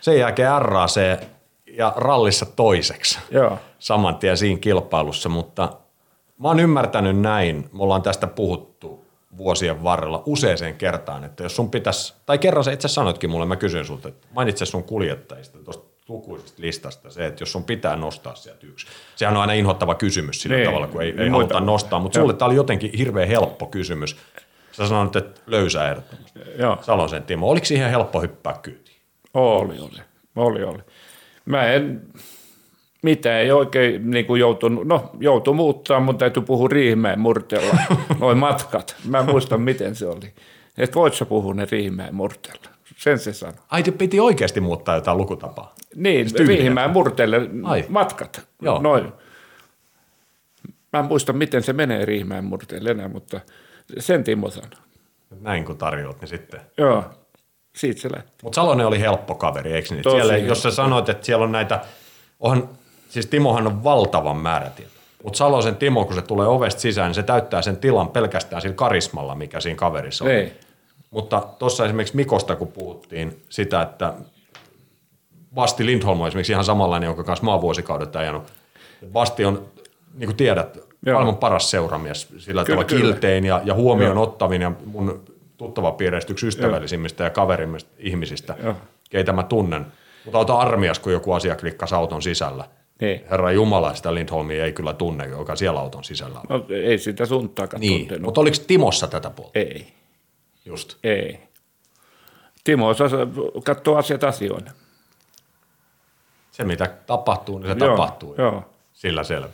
[0.00, 0.96] sen jälkeen RAC
[1.66, 3.58] ja rallissa toiseksi Joo.
[3.78, 5.72] saman tien siinä kilpailussa, mutta
[6.38, 9.04] mä oon ymmärtänyt näin, me ollaan tästä puhuttu
[9.36, 13.56] vuosien varrella useaseen kertaan, että jos sun pitäisi, tai kerran sä itse sanoitkin mulle, mä
[13.56, 18.34] kysyin sulta, että mainitse sun kuljettajista tuosta lukuisesta listasta se, että jos sun pitää nostaa
[18.34, 18.86] sieltä yksi.
[19.16, 20.66] Sehän on aina inhottava kysymys sillä Niin.
[20.68, 24.16] tavalla, kun ei, ei Niin haluta nostaa, mutta sulle tämä oli jotenkin hirveän helppo kysymys.
[24.72, 26.40] Sä sanoit, että löysää ehdottomasti.
[26.58, 26.78] Joo.
[26.82, 28.96] Salosen Timo, oliko siihen helppo hyppää kyytiin?
[29.34, 30.00] Oli, oli.
[30.36, 30.78] Oli, oli.
[31.44, 32.02] Mä en,
[33.02, 37.74] mitä ei oikein niin kuin joutunut, no joutui muuttaa, mutta täytyy puhua Riihimäen murteella,
[38.20, 38.96] noin matkat.
[39.08, 40.32] Mä muistan, miten se oli.
[40.78, 42.66] Et voit sä puhua ne Riihimäen murteella.
[42.96, 43.54] Sen se sanoi.
[43.70, 45.74] Ai, piti oikeasti muuttaa jotain lukutapaa.
[45.96, 46.56] Niin, tyyliä.
[46.56, 47.84] Riihimäen murteelle Ai.
[47.88, 48.46] matkat.
[48.62, 48.82] Joo.
[48.82, 49.12] Noin.
[50.92, 53.40] Mä en muista, miten se menee Riihimäen murteelle enää, mutta
[53.98, 54.70] sen Timo sanoi.
[55.40, 57.04] Näin kun tarjoat, niin sitten Joo,
[57.76, 58.32] siitä se lähti.
[58.42, 60.02] Mutta Salonen oli helppo kaveri, eikö niin?
[60.02, 60.48] Tosi Siellä, helppo.
[60.48, 61.80] jos sä sanoit, että siellä on näitä,
[62.40, 62.68] onhan,
[63.08, 64.96] siis Timohan on valtavan määrä tietoa.
[65.24, 68.74] Mutta Salosen Timo, kun se tulee ovesta sisään, niin se täyttää sen tilan pelkästään sillä
[68.74, 70.30] karismalla, mikä siinä kaverissa on.
[70.30, 70.52] Ei.
[71.10, 74.14] Mutta tuossa esimerkiksi Mikosta, kun puhuttiin sitä, että
[75.56, 78.52] Basti Lindholm on esimerkiksi ihan samanlainen, jonka kanssa mä oon vuosikaudet ajanut.
[79.12, 79.66] Basti on,
[80.14, 80.76] niin kuin tiedät,
[81.06, 81.14] Joo.
[81.14, 83.02] maailman paras seuramies, sillä Kyllä, tavalla kyllä.
[83.02, 84.22] kiltein ja, ja huomioon Joo.
[84.22, 85.24] ottavin ja mun
[85.56, 88.74] tuttava piireistä yksi ystävällisimmistä ja kaverimmista ihmisistä, Joo.
[89.10, 89.86] keitä mä tunnen.
[90.24, 92.64] Mutta auto armias, kun joku asia klikkasi auton sisällä.
[93.00, 93.20] Niin.
[93.30, 96.44] Herra Jumala, sitä Lindholmia ei kyllä tunne, joka siellä auton sisällä on.
[96.48, 98.22] No, ei sitä suntaakaan Niin, tuntenut.
[98.22, 99.58] mutta oliko Timossa tätä puolta?
[99.58, 99.86] Ei.
[100.64, 100.96] Just.
[101.04, 101.38] Ei.
[102.64, 103.08] Timo osaa
[103.64, 104.70] katsoa asiat asioina.
[106.56, 108.34] Se, mitä tapahtuu, niin se Joo, tapahtuu.
[108.38, 108.64] joo.
[108.92, 109.48] Sillä selvä.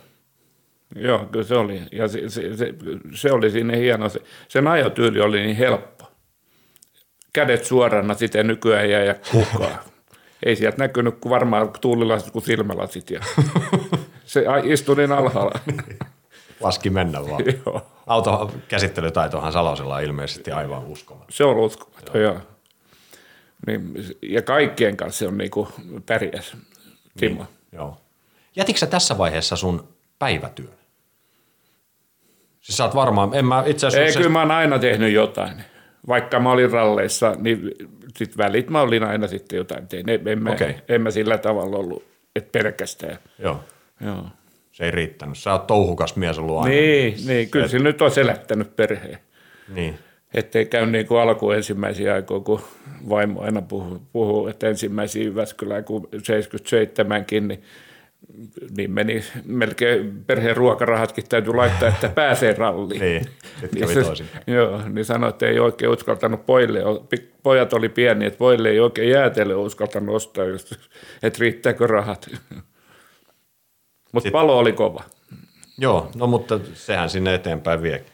[0.95, 1.81] Joo, kyllä se oli.
[1.91, 2.73] Ja se, se, se,
[3.15, 4.09] se oli siinä hieno.
[4.09, 6.05] Se, sen ajotyyli oli niin helppo.
[7.33, 9.79] Kädet suorana sitten nykyään jää ja kukaan.
[10.45, 13.09] Ei sieltä näkynyt kuin varmaan tuulilasit kuin silmälasit.
[13.09, 13.19] Ja
[14.25, 15.59] se istui niin alhaalla.
[16.59, 17.43] Laski mennä vaan.
[17.65, 17.81] joo.
[18.07, 21.27] Autokäsittelytaitohan Salosella on ilmeisesti aivan uskomaton.
[21.31, 22.37] Se on uskomaton, joo.
[23.67, 25.67] Niin, ja kaikkien kanssa se on niinku
[26.05, 26.57] pärjäs,
[27.17, 27.43] Timo.
[27.43, 27.97] Niin, joo.
[28.55, 29.87] Jätitkö sä tässä vaiheessa sun
[30.19, 30.73] päivätyön?
[32.61, 34.19] Siis sä oot varmaan, en mä itse asiassa...
[34.19, 35.63] Ei, kyllä mä oon aina tehnyt jotain.
[36.07, 37.71] Vaikka mä olin ralleissa, niin
[38.17, 40.09] sit välit mä olin aina sitten jotain tein.
[40.09, 40.67] En, en, okay.
[40.67, 42.03] mä, en mä sillä tavalla ollut,
[42.35, 43.17] että pelkästään.
[43.39, 43.63] Joo.
[44.05, 44.25] Joo.
[44.71, 45.37] Se ei riittänyt.
[45.37, 46.69] Sä oot touhukas mies ollut aina.
[46.69, 47.71] Niin, niin kyllä Et...
[47.71, 49.19] se nyt on selättänyt perheen.
[49.67, 49.99] Niin.
[50.33, 52.61] Ettei käy niin kuin alku ensimmäisiä aikoja, kun
[53.09, 57.63] vaimo aina puhuu, puhuu että ensimmäisiä Jyväskylään, kun 77kin, niin
[58.77, 63.01] niin meni melkein perheen ruokarahatkin täytyy laittaa, että pääsee ralliin.
[63.01, 63.25] niin,
[63.73, 66.79] niin se, Joo, niin sanoi, että ei oikein uskaltanut pojille,
[67.43, 70.73] pojat oli pieni, että pojille ei oikein jäätele uskaltanut ostaa, just,
[71.23, 72.29] että riittääkö rahat.
[74.13, 75.03] Mutta palo oli kova.
[75.77, 78.05] Joo, no mutta sehän sinne eteenpäin vie.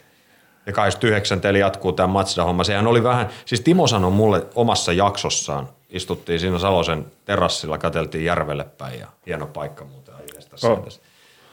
[0.70, 2.64] Ja 29 teillä jatkuu tämä Mazda-homma.
[2.64, 8.64] Sehän oli vähän, siis Timo sanoi mulle omassa jaksossaan, istuttiin siinä Salosen terassilla, katseltiin järvelle
[8.64, 10.14] päin ja hieno paikka muuten
[10.64, 10.88] oh.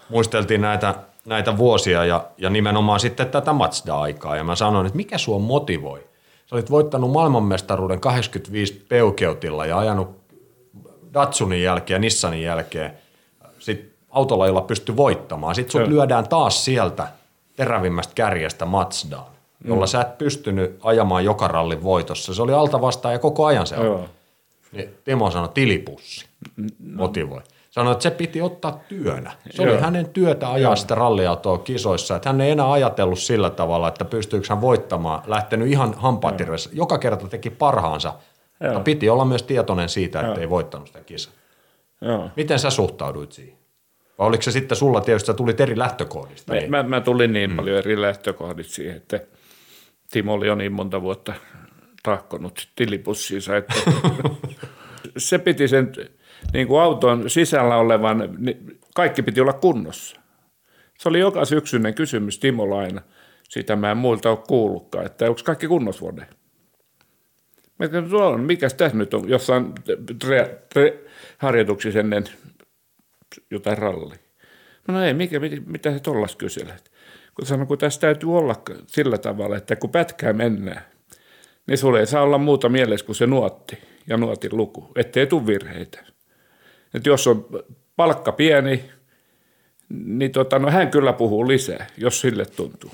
[0.08, 0.94] Muisteltiin näitä,
[1.24, 6.06] näitä vuosia ja, ja nimenomaan sitten tätä Mazda-aikaa ja mä sanoin, että mikä sua motivoi?
[6.46, 10.16] Sä olit voittanut maailmanmestaruuden 85 peukeutilla ja ajanut
[11.14, 12.92] Datsunin jälkeen ja Nissanin jälkeen
[13.58, 15.54] sit autolla, jolla pystyi voittamaan.
[15.54, 17.08] Sitten sut lyödään taas sieltä
[17.56, 19.32] terävimmästä kärjestä Mazdaan,
[19.64, 19.88] jolla mm.
[19.88, 22.34] sä et pystynyt ajamaan joka rallin voitossa.
[22.34, 23.76] Se oli alta vastaan ja koko ajan se.
[24.72, 26.26] Niin Timo sanoi tilipussi,
[26.56, 26.64] no.
[26.96, 27.40] motivoi.
[27.70, 29.32] Sanoi, että se piti ottaa työnä.
[29.50, 29.72] Se Joo.
[29.72, 30.76] oli hänen työtä ajaa Joo.
[30.76, 32.16] sitä ralliautoa kisoissa.
[32.16, 35.22] Että hän ei enää ajatellut sillä tavalla, että pystyykö hän voittamaan.
[35.26, 36.70] Lähtenyt ihan hampaatirvessä.
[36.72, 38.14] Joka kerta teki parhaansa.
[38.62, 40.40] Mutta piti olla myös tietoinen siitä, että Joo.
[40.40, 41.32] ei voittanut sitä kisaa.
[42.00, 42.30] Joo.
[42.36, 43.58] Miten sä suhtauduit siihen?
[44.18, 46.52] Vai oliko se sitten sulla tietysti, että tulit eri lähtökohdista?
[46.52, 46.70] Mä, niin?
[46.70, 47.56] mä, mä tulin niin mm.
[47.56, 49.20] paljon eri lähtökohdista siihen, että
[50.10, 51.34] Timo oli jo niin monta vuotta
[52.02, 53.74] tahkonut tilipussiinsa, että
[55.16, 55.92] se piti sen
[56.52, 60.20] niin kuin auton sisällä olevan, niin kaikki piti olla kunnossa.
[60.98, 63.02] Se oli joka syksyinen kysymys Timolla aina.
[63.48, 66.26] Sitä mä en muilta ole kuullutkaan, että onko kaikki kunnossa vuoden.
[67.78, 69.72] Mä on, mikäs tässä nyt on jossain
[70.18, 70.98] tre, tre,
[71.38, 72.24] harjoituksissa ennen
[73.50, 74.18] jotain rallia.
[74.88, 76.92] No ei, mikä, mitä, se tollas kyselet?
[77.34, 80.82] Kun sanon, kun tässä täytyy olla sillä tavalla, että kun pätkää mennään,
[81.66, 85.46] niin sulle ei saa olla muuta mielessä kuin se nuotti ja nuotin luku, ettei tule
[85.46, 86.04] virheitä.
[86.94, 87.46] Et jos on
[87.96, 88.84] palkka pieni,
[89.88, 92.90] niin tota, no hän kyllä puhuu lisää, jos sille tuntuu.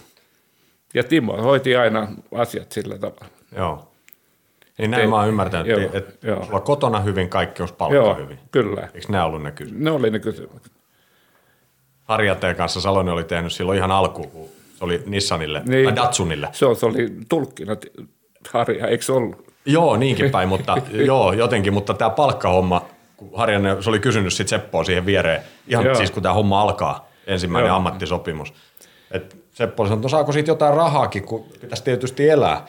[0.95, 3.29] Ja Timo hoiti aina asiat sillä tavalla.
[3.57, 3.92] Joo.
[4.79, 6.45] Niin näin Te, mä oon ymmärtänyt, joo, että, joo.
[6.45, 8.39] sulla kotona hyvin, kaikki on palkka joo, hyvin.
[8.51, 8.89] kyllä.
[8.95, 9.85] Eikö ne ollut ne kysymykset?
[9.85, 10.73] Ne oli ne kysymykset.
[12.05, 14.49] Harjateen kanssa Salonen oli tehnyt silloin ihan alkuun, kun
[14.79, 16.49] se oli Nissanille niin, tai Datsunille.
[16.53, 17.77] Se, se oli tulkkina
[18.53, 19.53] Harja, eikö se ollut?
[19.67, 22.85] Joo, niinkin päin, mutta joo, jotenkin, mutta tämä palkkahomma,
[23.17, 25.95] kun Harjanne, se oli kysynyt sit Seppoa siihen viereen, ihan Joo.
[25.95, 27.77] siis kun tämä homma alkaa, ensimmäinen Joo.
[27.77, 28.55] ammattisopimus.
[29.11, 32.67] Et Seppo sanoi, että no saako siitä jotain rahaakin, kun pitäisi tietysti elää.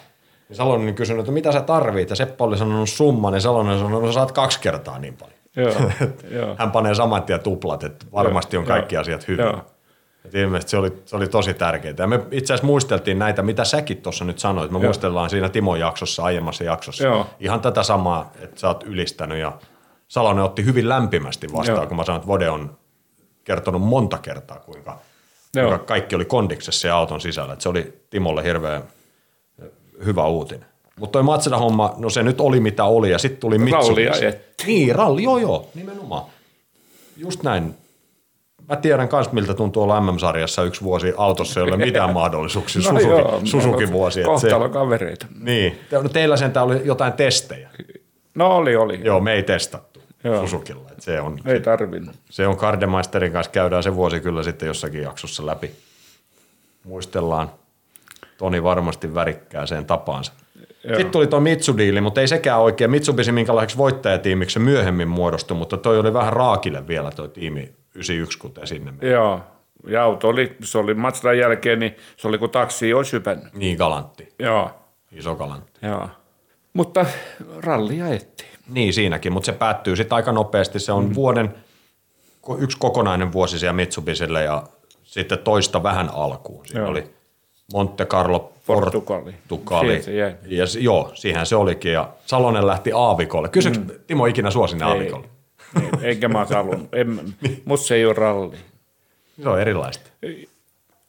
[0.54, 3.92] Niin Salonen kysynyt, että mitä sä tarvit, ja Seppo oli sanonut summa, niin Salonen sanoi,
[3.94, 5.38] että no, sä saat kaksi kertaa niin paljon.
[5.56, 6.56] Joo.
[6.60, 9.02] Hän panee saman tien tuplat, että varmasti on kaikki Joo.
[9.02, 9.46] asiat hyvin.
[9.46, 9.62] Joo.
[10.26, 11.96] Et ilmeisesti se oli, se oli tosi tärkeää.
[11.98, 14.72] Ja me itse asiassa muisteltiin näitä, mitä säkin tuossa nyt sanoit.
[14.72, 14.84] Me Joo.
[14.84, 17.04] muistellaan siinä Timon jaksossa, aiemmassa jaksossa.
[17.04, 17.28] Joo.
[17.40, 19.52] Ihan tätä samaa, että sä oot ylistänyt ja
[20.08, 21.88] Salonen otti hyvin lämpimästi vastaan, Joo.
[21.88, 22.78] kun mä sanoin, että Vode on
[23.44, 25.00] kertonut monta kertaa, kuinka,
[25.54, 27.54] kuinka kaikki oli kondiksessa ja auton sisällä.
[27.54, 28.84] Että se oli Timolle hirveän
[30.06, 30.66] hyvä uutinen.
[31.00, 34.06] Mutta toi Matseda-homma, no se nyt oli mitä oli ja sitten tuli Mitsubishi.
[34.10, 34.34] Rallia
[34.68, 36.24] Niin, ralli, joo joo, nimenomaan.
[37.18, 37.76] Just näin.
[38.70, 42.82] Mä tiedän myös, miltä tuntuu olla MM-sarjassa yksi vuosi autossa, jolle mitään mahdollisuuksia.
[42.82, 44.24] no Susuki, joo, Susuki vuosi.
[44.24, 45.26] Kohtalo kavereita.
[45.40, 45.80] Niin.
[45.92, 47.70] No teillä sentään oli jotain testejä.
[48.36, 49.02] No oli, oli.
[49.04, 50.40] Joo, me ei testattu joo.
[50.42, 50.90] Susukilla.
[50.92, 52.16] Et se on, ei tarvinnut.
[52.30, 55.72] Se on Kardemeisterin kanssa, käydään se vuosi kyllä sitten jossakin jaksossa läpi.
[56.84, 57.52] Muistellaan.
[58.38, 60.34] Toni varmasti värikkää sen tapaansa.
[60.84, 60.96] Joo.
[60.96, 62.92] Sitten tuli tuo Mitsudiili, mutta ei sekään oikein.
[62.92, 68.40] Mitsubishi minkälaiseksi voittajatiimiksi se myöhemmin muodostui, mutta toi oli vähän raakille vielä toi tiimi 91,
[68.40, 69.12] kun te sinne meni.
[69.12, 69.42] Joo,
[69.88, 73.54] ja auto oli, se oli Mazdan jälkeen, niin se oli kuin taksi olisi hypännyt.
[73.54, 74.34] Niin galantti.
[74.40, 74.72] Joo.
[75.12, 75.80] Iso galantti.
[75.82, 76.10] Joo.
[76.74, 77.06] Mutta
[77.58, 78.50] rallia ajettiin.
[78.70, 80.80] Niin siinäkin, mutta se päättyy sitten aika nopeasti.
[80.80, 81.16] Se on mm.
[81.16, 81.56] vuoden,
[82.60, 84.64] yksi kokonainen vuosi siellä Mitsubisille ja
[85.04, 86.66] sitten toista vähän alkuun.
[86.66, 86.90] Siinä joo.
[86.90, 87.14] oli
[87.74, 89.36] Monte Carlo, Portugali.
[89.50, 90.04] Portugali.
[90.48, 91.94] Ja, joo, siihen se olikin.
[91.94, 93.50] Ja Salonen lähti aavikolle.
[93.50, 93.86] Kysyks mm.
[94.08, 95.28] Timo ikinä suosin aavikolle?
[95.82, 96.90] Ei, eikä mä halunnut.
[97.66, 98.58] Mutta se ei ole ralli.
[99.44, 100.10] Se on erilaista.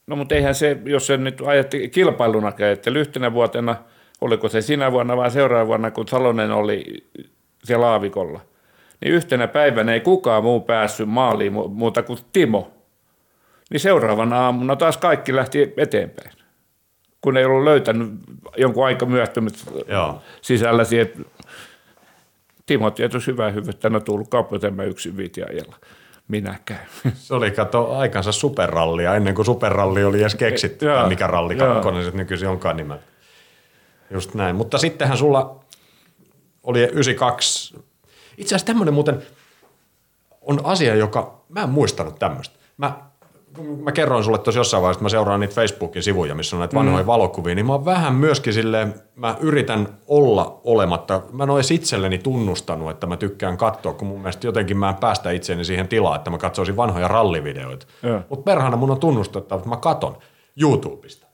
[0.06, 3.76] No mutta eihän se, jos se nyt ajetti kilpailuna että yhtenä vuotena
[4.20, 7.06] oliko se sinä vuonna vai seuraavana vuonna, kun Salonen oli
[7.64, 8.40] siellä aavikolla,
[9.00, 12.70] niin yhtenä päivänä ei kukaan muu päässyt maaliin muuta kuin Timo.
[13.70, 16.30] Niin seuraavana aamuna taas kaikki lähti eteenpäin,
[17.24, 18.12] kun ei ollut löytänyt
[18.56, 19.70] jonkun aika myöhästymistä
[20.42, 21.26] sisällä siihen.
[22.66, 25.76] Timo tietysti hyvä hyvyyttä, no tullut kauppatemä yksin viitiajalla
[26.28, 26.86] minäkään.
[27.14, 32.04] Se oli kato aikansa superrallia ennen kuin superralli oli edes keksitty, tai mikä ralli kakkonen
[32.04, 33.02] se nykyisin onkaan nimellä.
[34.10, 35.64] Just näin, mutta sittenhän sulla
[36.62, 37.74] oli 92,
[38.38, 39.22] itse asiassa tämmöinen muuten
[40.40, 42.58] on asia, joka, mä en muistanut tämmöistä.
[42.76, 42.96] Mä
[43.62, 46.74] mä kerroin sulle tuossa jossain vaiheessa, että mä seuraan niitä Facebookin sivuja, missä on näitä
[46.74, 47.06] vanhoja mm.
[47.06, 52.18] valokuvia, niin mä oon vähän myöskin silleen, mä yritän olla olematta, mä en ole itselleni
[52.18, 56.16] tunnustanut, että mä tykkään katsoa, kun mun mielestä jotenkin mä en päästä itseäni siihen tilaan,
[56.16, 57.86] että mä katsoisin vanhoja rallivideoita.
[58.28, 60.16] Mutta perhana mun on tunnustettava, että mä katon
[60.60, 61.26] YouTubesta,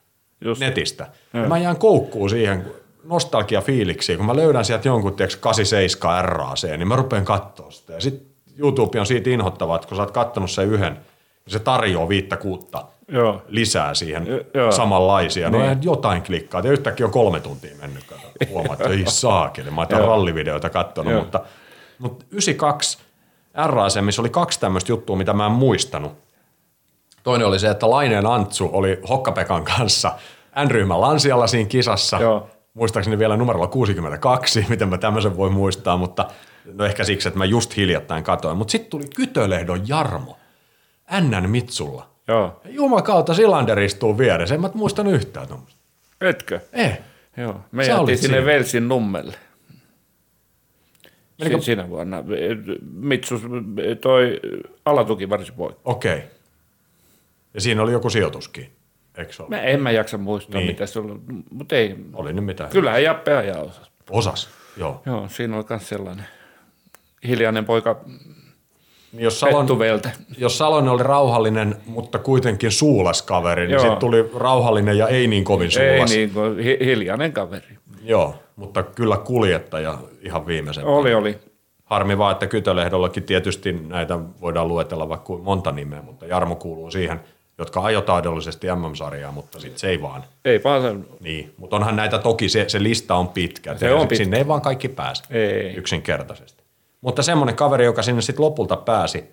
[0.45, 0.61] Just.
[0.61, 1.07] netistä.
[1.35, 1.49] Ja.
[1.49, 2.64] Mä jään koukkuun siihen
[3.05, 7.93] nostalgia-fiiliksiin, kun mä löydän sieltä jonkun, tiiäks, 87 RAC, niin mä rupean katsoa sitä.
[7.93, 10.97] Ja sit YouTube on siitä inhottavaa, että kun sä oot kattonut sen yhden–
[11.51, 13.42] se tarjoaa viittä kuutta Joo.
[13.48, 14.72] lisää siihen Joo.
[14.72, 15.51] samanlaisia.
[15.51, 15.78] No niin.
[15.82, 18.05] jotain klikkaa, ja yhtäkkiä on kolme tuntia mennyt.
[18.48, 21.40] Huomaat, että ei saakeli, mä oon rallivideoita katsonut, mutta,
[21.98, 22.98] mutta 92
[23.55, 26.12] RAC, oli kaksi tämmöistä juttua, mitä mä en muistanut.
[27.22, 30.12] Toinen oli se, että Laineen Antsu oli Hokkapekan kanssa
[30.64, 32.16] N-ryhmän lansialla siinä kisassa.
[32.16, 32.51] Joo.
[32.74, 36.26] Muistaakseni vielä numerolla 62, miten mä tämmöisen voi muistaa, mutta
[36.74, 38.57] no ehkä siksi, että mä just hiljattain katoin.
[38.57, 40.36] Mutta sitten tuli Kytölehdon Jarmo
[41.21, 42.11] NN Mitsulla.
[42.29, 42.61] Joo.
[42.65, 45.81] Jumakauta Silander istuu vieressä, en mä muistan yhtään tuommoista.
[46.21, 46.61] Etkö?
[46.73, 47.01] Eh.
[47.37, 49.37] Joo, me Sä sinne Velsin nummelle.
[51.41, 51.61] Menikö...
[51.61, 52.25] Sinä vuonna.
[52.93, 53.41] Mitsu
[54.01, 54.41] toi
[54.85, 55.77] alatuki varsin pois.
[55.85, 56.17] Okei.
[56.17, 56.29] Okay.
[57.55, 58.73] Ja siinä oli joku sijoituskin,
[59.17, 59.49] eikö ole?
[59.49, 60.71] Mä en mä jaksa muistaa, niin.
[60.71, 61.97] mitä se oli, mutta ei.
[62.13, 62.71] Oli nyt mitään.
[62.71, 63.91] Kyllähän Jappe ajaa osas.
[64.11, 65.03] Osas, joo.
[65.07, 66.27] Joo, siinä oli myös sellainen
[67.29, 68.05] hiljainen poika
[69.13, 69.67] jos, Salon,
[70.39, 75.45] jos Salonen oli rauhallinen, mutta kuitenkin suulas kaveri, niin sitten tuli rauhallinen ja ei niin
[75.45, 76.13] kovin suulas.
[76.13, 77.79] Ei niin kuin hiljainen kaveri.
[78.03, 80.85] Joo, mutta kyllä kuljettaja ihan viimeisen.
[80.85, 81.39] Oli, oli.
[81.85, 87.21] Harmi vaan, että Kytölehdollakin tietysti näitä voidaan luetella vaikka monta nimeä, mutta Jarmo kuuluu siihen,
[87.59, 90.25] jotka ajoi taidollisesti MM-sarjaa, mutta sitten se ei vaan.
[90.45, 91.07] Ei vaan sen.
[91.21, 93.77] Niin, mutta onhan näitä toki, se, se lista on pitkä.
[93.77, 94.25] Se on pitkä.
[94.25, 95.75] Sinne ei vaan kaikki pääse ei.
[95.75, 96.60] yksinkertaisesti.
[97.01, 99.24] Mutta semmoinen kaveri, joka sinne sitten lopulta pääsi,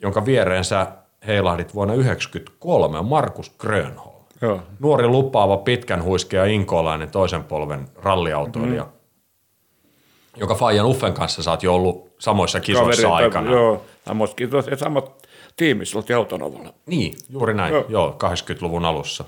[0.00, 0.86] jonka viereen sä
[1.26, 4.14] heilahdit vuonna 1993, on Markus Grönholm.
[4.42, 4.60] Joo.
[4.78, 10.40] Nuori lupaava pitkän huiskea inkolainen toisen polven ralliautoilija, mm-hmm.
[10.40, 13.50] joka Fajan Uffen kanssa sä oot jo ollut samoissa kisoissa Kaveri, aikana.
[13.50, 16.70] Joo, samoissa kisoissa ja samat tiimissä oltiin.
[16.86, 19.24] Niin, juuri näin, joo, joo 80-luvun alussa.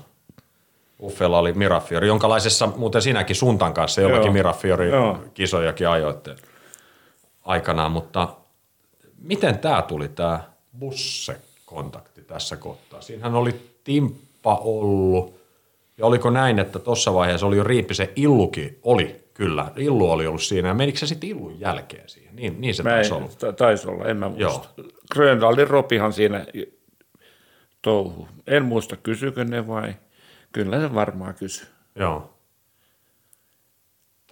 [1.01, 4.91] Uffella oli Mirafiori, jonkalaisessa muuten sinäkin Suntan kanssa jollakin Mirafiori
[5.33, 6.35] kisojakin ajoitte
[7.47, 8.27] aikanaan, mutta
[9.21, 10.39] miten tämä tuli tämä
[10.79, 13.01] busse-kontakti tässä kohtaa?
[13.01, 15.39] Siinähän oli Timppa ollut,
[15.97, 20.43] ja oliko näin, että tuossa vaiheessa oli jo se Illukin, oli kyllä, Illu oli ollut
[20.43, 22.35] siinä, ja menikö se sitten Illun jälkeen siihen?
[22.35, 23.53] Niin, niin se mä taisi olla.
[23.57, 24.69] Taisi olla, en mä muista.
[25.13, 26.45] Grönvaldin Ropihan siinä
[27.81, 28.27] touhu.
[28.47, 29.95] En muista, kysykö ne vai?
[30.51, 31.67] Kyllä se varmaan kysy.
[31.95, 32.36] Joo.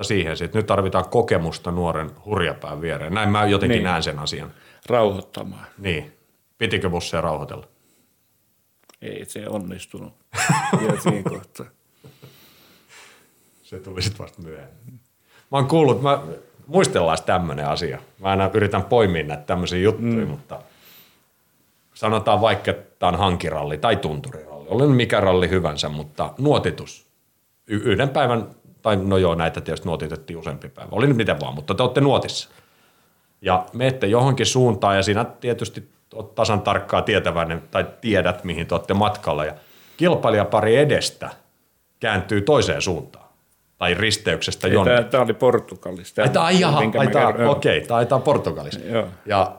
[0.01, 3.13] Siihen sitten nyt tarvitaan kokemusta nuoren hurjapään viereen.
[3.13, 3.83] Näin mä jotenkin niin.
[3.83, 4.51] näen sen asian.
[4.85, 5.67] Rauhoittamaan.
[5.77, 6.13] Niin.
[6.57, 7.67] Pitikö busseja rauhoitella?
[9.01, 10.13] Ei se onnistunut
[10.79, 11.65] vielä siinä kohtaa.
[13.63, 14.99] Se tuli sitten vasta myöhemmin.
[15.51, 16.21] Mä oon kuullut, mä
[16.67, 17.99] muistellaan tämmöinen asia.
[18.19, 20.27] Mä aina yritän poimia näitä tämmöisiä juttuja, mm.
[20.27, 20.61] mutta
[21.93, 24.67] sanotaan vaikka, että tämä on hankiralli tai tunturiralli.
[24.69, 27.05] Olen mikä ralli hyvänsä, mutta nuotitus.
[27.67, 28.47] Y- yhden päivän
[28.85, 30.89] tai no joo, näitä tietysti nuotitettiin useampi päivä.
[30.91, 32.49] Oli nyt miten vaan, mutta te olette nuotissa.
[33.41, 38.75] Ja menette johonkin suuntaan ja siinä tietysti olet tasan tarkkaa tietäväinen tai tiedät, mihin te
[38.75, 39.45] olette matkalla.
[39.45, 39.53] Ja
[39.97, 41.29] kilpailijapari edestä
[41.99, 43.25] kääntyy toiseen suuntaan.
[43.77, 44.97] Tai risteyksestä jonnekin.
[44.97, 46.21] Tämä, tämä oli Portugalista.
[46.21, 48.85] Ai, tämä, jaha, ai, tämä, okei, okay, tämä on Portugalista.
[48.87, 49.07] Joo.
[49.25, 49.55] Ja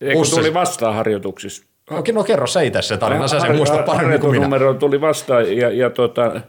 [0.00, 1.64] Eikö tuli vastaan harjoituksissa?
[1.90, 4.44] No, no kerro se itse se tarina, sä sen muistat paremmin kuin minä.
[4.44, 6.40] numero tuli vastaan ja, ja tota,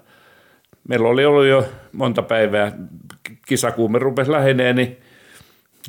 [0.88, 1.66] meillä oli ollut jo
[1.96, 2.72] monta päivää,
[3.48, 4.98] kisakuume rupesi lähenee, niin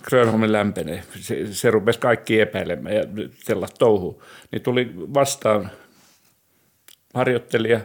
[0.03, 1.03] Grönholmin lämpenee.
[1.21, 3.03] Se, se rupesi kaikki epäilemään ja
[3.45, 4.23] sellaista touhua.
[4.53, 5.71] Niin tuli vastaan
[7.15, 7.81] harjoittelija,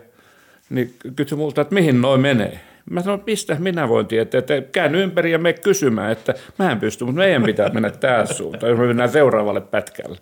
[0.70, 2.60] niin kysyi multa, että mihin noin menee.
[2.90, 6.80] Mä sanoin, mistä minä voin tietää, että käyn ympäri ja me kysymään, että mä en
[6.80, 10.18] pysty, mutta meidän pitää mennä tässä suuntaan, jos me mennään seuraavalle pätkälle.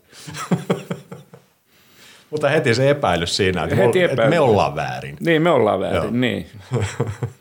[2.30, 5.18] Mutta heti se epäilys siinä, että, heti me, että me ollaan väärin.
[5.20, 6.12] Niin, me ollaan väärin, Joo.
[6.12, 6.48] niin.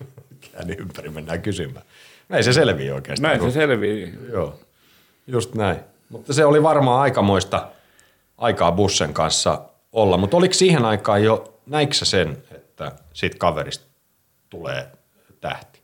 [0.66, 1.86] niin ympäri mennään kysymään.
[2.28, 3.38] Näin se selvii oikeastaan.
[3.38, 4.14] Näin se selvii.
[4.32, 4.60] Joo,
[5.26, 5.76] just näin.
[6.08, 7.68] Mutta se oli varmaan aikamoista
[8.38, 10.16] aikaa bussen kanssa olla.
[10.16, 13.86] Mutta oliko siihen aikaan jo, näikö sen, että siitä kaverista
[14.50, 14.86] tulee
[15.40, 15.78] tähti?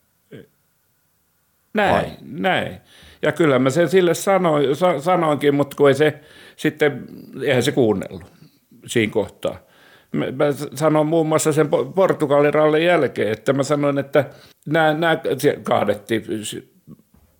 [1.75, 2.17] Näin, Vai?
[2.23, 2.81] näin.
[3.23, 6.21] Ja kyllä mä sen sille sanoin, sa, sanoinkin, mutta kun ei se
[6.57, 7.07] sitten,
[7.43, 8.25] eihän se kuunnellut
[8.87, 9.59] siinä kohtaa.
[10.15, 10.45] Mä,
[10.75, 14.25] sanoin muun muassa sen Po- Portugalin rallin jälkeen, että mä sanoin, että
[14.67, 15.19] nämä, nämä
[15.63, 16.25] kaadettiin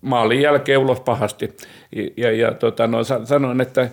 [0.01, 1.57] maalin jälkeen ulos pahasti.
[1.95, 3.89] Ja, ja, ja tota, no, sa- sanoin, että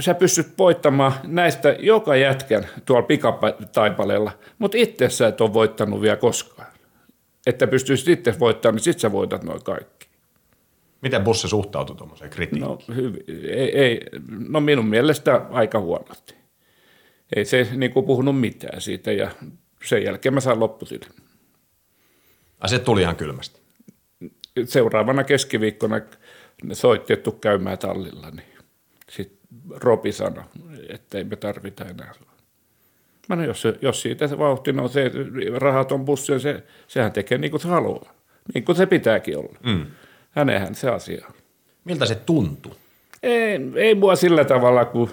[0.00, 6.16] sä pystyt voittamaan näistä joka jätkän tuolla pikataipaleella, mutta itse sä et ole voittanut vielä
[6.16, 6.68] koskaan.
[7.46, 10.08] Että pystyisit itse voittamaan, niin sit sä voitat noin kaikki.
[11.02, 12.68] Miten bussi suhtautui tuommoiseen kritiikkiin?
[12.68, 14.00] No, hyvi, ei, ei,
[14.48, 16.37] no minun mielestä aika huonosti.
[17.36, 19.30] Ei se niin kuin puhunut mitään siitä ja
[19.84, 21.08] sen jälkeen mä sain lopputilin.
[22.66, 23.60] Se tuli ihan kylmästi.
[24.64, 26.00] Seuraavana keskiviikkona
[26.62, 28.58] ne soitti, että käymään tallilla, niin
[29.10, 29.38] sitten
[29.70, 30.44] Robi sanoi,
[30.88, 32.14] että ei me tarvita enää.
[33.28, 35.10] Mä no, jos, jos siitä se vauhti nousee,
[35.56, 38.14] rahat on bussia, se, sehän tekee niin kuin se haluaa.
[38.54, 39.58] Niin kuin se pitääkin olla.
[39.66, 39.86] Mm.
[40.30, 41.34] Hänenhän se asia on.
[41.84, 42.72] Miltä se tuntui?
[43.22, 45.10] Ei, ei mua sillä tavalla, kun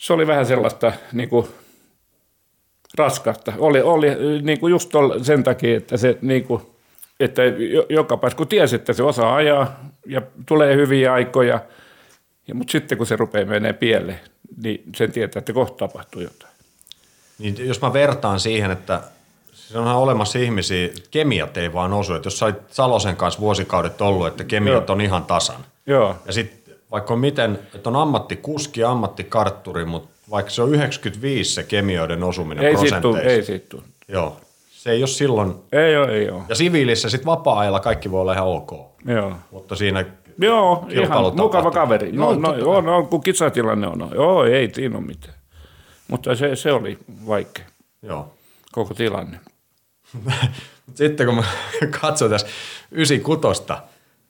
[0.00, 1.46] se oli vähän sellaista niin kuin,
[2.98, 3.52] raskasta.
[3.58, 4.06] Oli, oli
[4.42, 6.62] niin kuin just tol- sen takia, että se niin kuin,
[7.20, 11.60] että jo- joka paikassa, kun tiesi, että se osaa ajaa ja tulee hyviä aikoja,
[12.48, 14.20] ja, mutta sitten kun se rupeaa menee pieleen,
[14.62, 16.52] niin sen tietää, että kohta tapahtuu jotain.
[17.38, 19.00] Niin jos mä vertaan siihen, että
[19.52, 22.14] siis onhan olemassa ihmisiä, kemiat ei vaan osu.
[22.14, 24.94] Että jos sä olit Salosen kanssa vuosikaudet ollut, että kemiat Joo.
[24.94, 25.64] on ihan tasan.
[25.86, 26.59] Joo, Ja sitten
[26.90, 32.64] vaikka on miten, että on ammattikuski ammattikartturi, mutta vaikka se on 95 se kemioiden osuminen
[32.64, 33.20] ei prosenteissa.
[33.20, 33.82] ei siitä tuu.
[34.08, 34.36] Joo.
[34.70, 36.42] Se ei ole silloin, Ei ole, ei ole.
[36.48, 38.70] ja siviilissä sitten vapaa-ajalla kaikki voi olla ihan ok.
[39.04, 39.32] Joo.
[39.50, 40.04] Mutta siinä
[40.38, 42.12] Joo, ihan mukava kaveri.
[42.12, 44.02] No, no, totta on, on, kun kisatilanne on.
[44.02, 44.10] on.
[44.14, 45.34] Joo, ei siinä ole mitään.
[46.08, 47.64] Mutta se, se oli vaikea,
[48.02, 48.34] Joo.
[48.72, 49.40] koko tilanne.
[50.94, 51.44] Sitten kun mä
[52.00, 52.46] katsoin tässä
[52.90, 53.72] 96,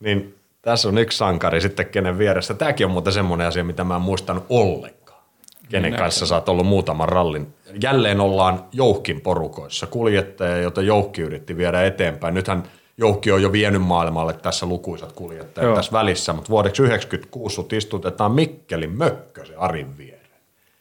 [0.01, 2.55] niin tässä on yksi sankari sitten, kenen vieressä.
[2.55, 5.23] Tämäkin on muuten semmoinen asia, mitä mä en muistanut ollenkaan.
[5.69, 7.55] Kenen Minä- kanssa sä oot ollut muutaman rallin.
[7.83, 9.87] Jälleen ollaan Jouhkin porukoissa.
[9.87, 12.35] Kuljettaja, jota Jouhki yritti viedä eteenpäin.
[12.35, 12.63] Nythän
[12.99, 15.77] Jouhki on jo vienyt maailmalle tässä lukuisat kuljettajat Joo.
[15.77, 20.21] tässä välissä, mutta vuodeksi 96 sut istutetaan Mikkelin mökkösen Arin viereen.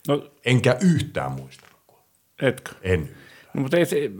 [0.07, 1.75] No, Enkä yhtään muistanut.
[2.41, 2.71] etkö?
[2.81, 3.09] En.
[3.53, 4.11] No, mutta ei se,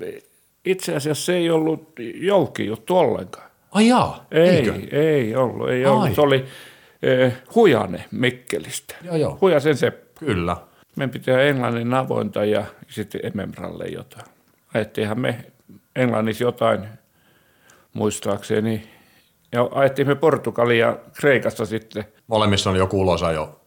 [0.65, 3.48] itse asiassa se ei ollut jouki juttu ollenkaan.
[3.71, 4.73] Ai jaa, Ei, eikö?
[4.91, 5.69] ei ollut.
[5.69, 6.03] Ei ollut.
[6.03, 6.15] Ai.
[6.15, 6.45] Se oli
[7.01, 8.95] eh, Hujane Mikkelistä.
[9.03, 9.37] Joo, joo.
[9.41, 10.19] Hujasen Seppo.
[10.19, 10.57] Kyllä.
[10.95, 14.25] Meidän pitää Englannin avointa ja sitten MM-ralle jotain.
[14.73, 15.45] Ajettiinhan me
[15.95, 16.87] Englannissa jotain,
[17.93, 18.89] muistaakseni.
[19.51, 22.05] Ja ajettiin me Portugalia ja Kreikassa sitten.
[22.27, 23.61] Molemmissa on joku ulosajo,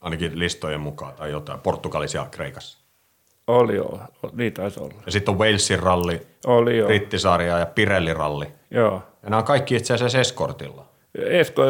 [0.00, 2.78] ainakin listojen mukaan tai jotain, Portugalisia Kreikassa.
[3.48, 4.00] Oli joo,
[4.32, 4.94] niin taisi olla.
[5.06, 8.46] Ja sitten on Walesin ralli, Oli joo, Brittisarja ja Pirelli ralli.
[8.70, 9.02] joo.
[9.22, 10.88] Ja nämä on kaikki itse asiassa eskortilla.
[11.14, 11.62] Esko,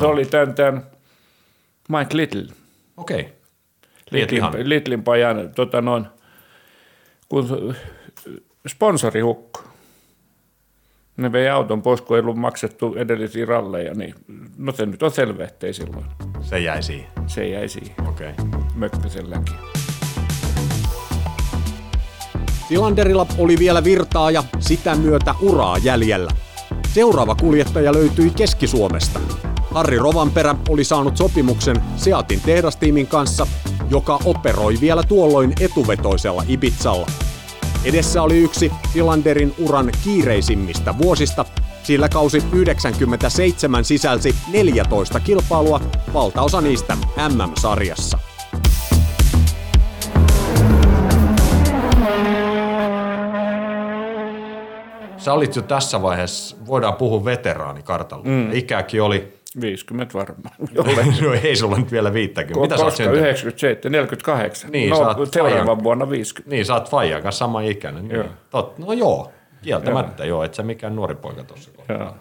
[0.00, 0.86] se oli tämän, tämän
[1.88, 2.54] Mike Little.
[2.96, 3.20] Okei.
[3.20, 3.32] Okay.
[4.10, 6.06] Littlin, ihan, Littlin pajan, tota noin,
[7.28, 7.74] kun
[8.68, 9.60] sponsori hukku.
[11.16, 14.14] Ne vei auton pois, kun ei ollut maksettu edellisiä ralleja, niin
[14.58, 16.04] no se nyt on selvä, ettei silloin.
[16.40, 17.10] se jäi siihen.
[17.26, 18.30] Se jäi siihen Okei.
[18.30, 18.60] Okay.
[18.74, 19.54] mökköselläkin.
[22.68, 26.30] Tilanderilla oli vielä virtaa ja sitä myötä uraa jäljellä.
[26.94, 29.20] Seuraava kuljettaja löytyi Keski-Suomesta.
[29.70, 33.46] Harri Rovanperä oli saanut sopimuksen Seatin tehdastiimin kanssa,
[33.90, 37.06] joka operoi vielä tuolloin etuvetoisella Ibizalla.
[37.84, 41.44] Edessä oli yksi Tilanderin uran kiireisimmistä vuosista,
[41.82, 45.80] sillä kausi 97 sisälsi 14 kilpailua,
[46.14, 46.96] valtaosa niistä
[47.28, 48.33] MM-sarjassa.
[55.24, 58.24] Sä olit jo tässä vaiheessa, voidaan puhua veteraanikartalla.
[58.24, 58.52] Mm.
[58.52, 60.54] Ikäkin oli, 50 varmaan.
[61.22, 62.60] no ei sulla nyt vielä 50.
[62.60, 63.20] Mitä sä oot syntynyt?
[63.20, 64.70] 97, 48.
[64.70, 66.50] Niin, no, seuraavan ajan- vuonna 50.
[66.50, 68.08] Niin, sä oot Fajan kanssa sama ikäinen.
[68.08, 68.16] Niin.
[68.16, 68.26] Joo.
[68.50, 71.70] Tot, no joo, kieltämättä joo, et sä mikään nuori poika tossa.
[71.88, 72.14] Joo.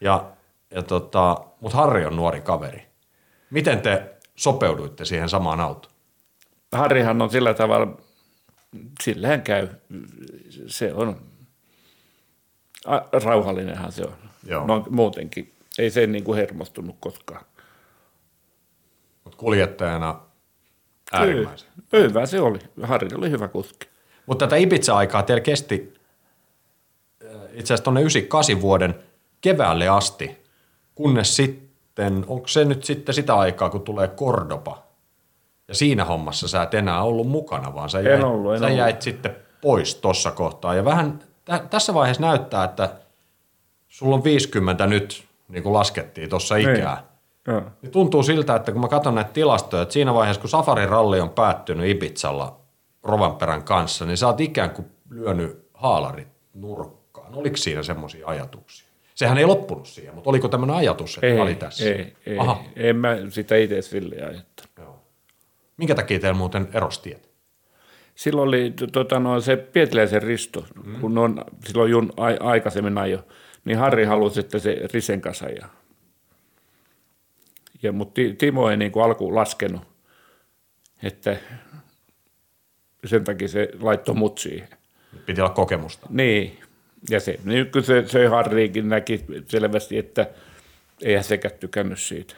[0.00, 0.24] Ja,
[0.70, 2.86] ja tota, mutta Harri on nuori kaveri.
[3.50, 4.02] Miten te
[4.36, 5.92] sopeuduitte siihen samaan autoon?
[6.72, 7.86] Harrihan on sillä tavalla,
[9.02, 9.68] sillähän käy.
[10.66, 11.16] Se on,
[12.86, 14.14] a, rauhallinenhan se on.
[14.46, 14.66] Joo.
[14.66, 15.52] No, muutenkin.
[15.78, 17.44] Ei se niin kuin hermostunut koskaan.
[19.24, 20.20] Mut kuljettajana
[21.12, 21.68] äärimmäisen.
[21.78, 22.58] Hy- Hyvä se oli.
[22.82, 23.86] Harri oli hyvä kuski.
[24.26, 25.94] Mutta tätä Ibiza-aikaa teillä kesti
[27.24, 28.94] äh, itse asiassa tuonne 98 vuoden
[29.40, 30.42] keväälle asti,
[30.94, 34.82] kunnes sitten, onko se nyt sitten sitä aikaa, kun tulee Cordoba,
[35.68, 38.78] ja siinä hommassa sä et enää ollut mukana, vaan sä jäit, ollut, en sä ollut.
[38.78, 40.74] jäit sitten pois tuossa kohtaa.
[40.74, 42.90] Ja vähän tä- tässä vaiheessa näyttää, että
[43.88, 47.02] sulla on 50 nyt, niin kuin laskettiin tuossa ikää.
[47.46, 47.62] Joo.
[47.82, 51.20] Niin tuntuu siltä, että kun mä katson näitä tilastoja, että siinä vaiheessa, kun Safarin ralli
[51.20, 52.60] on päättynyt Ibizalla
[53.02, 57.34] Rovanperän kanssa, niin sä oot ikään kuin lyönyt haalarit nurkkaan.
[57.34, 58.88] Oliko siinä semmoisia ajatuksia?
[59.14, 61.84] Sehän ei loppunut siihen, mutta oliko tämmöinen ajatus, että Ei, oli tässä?
[61.84, 62.38] ei, ei.
[62.38, 62.62] Aha.
[62.76, 64.70] En mä sitä itse sille ajattanut.
[64.78, 64.96] Joo.
[65.76, 67.29] Minkä takia teillä muuten erostiet?
[68.20, 71.00] Silloin oli tota, no, se Pietiläisen Risto, mm.
[71.00, 73.24] kun on silloin jun a- aikaisemmin ajo,
[73.64, 75.76] niin Harri halusi, että se Risen kanssa ajaa.
[77.82, 79.82] Ja, mutta Ti- Timo ei niin kuin alkuun laskenut,
[81.02, 81.36] että
[83.04, 84.68] sen takia se laittoi mut siihen.
[85.26, 86.06] Piti olla kokemusta.
[86.10, 86.58] Niin,
[87.10, 90.26] ja se, niin kyllä se, se Harriikin näki selvästi, että
[91.02, 92.36] eihän sekään tykännyt siitä.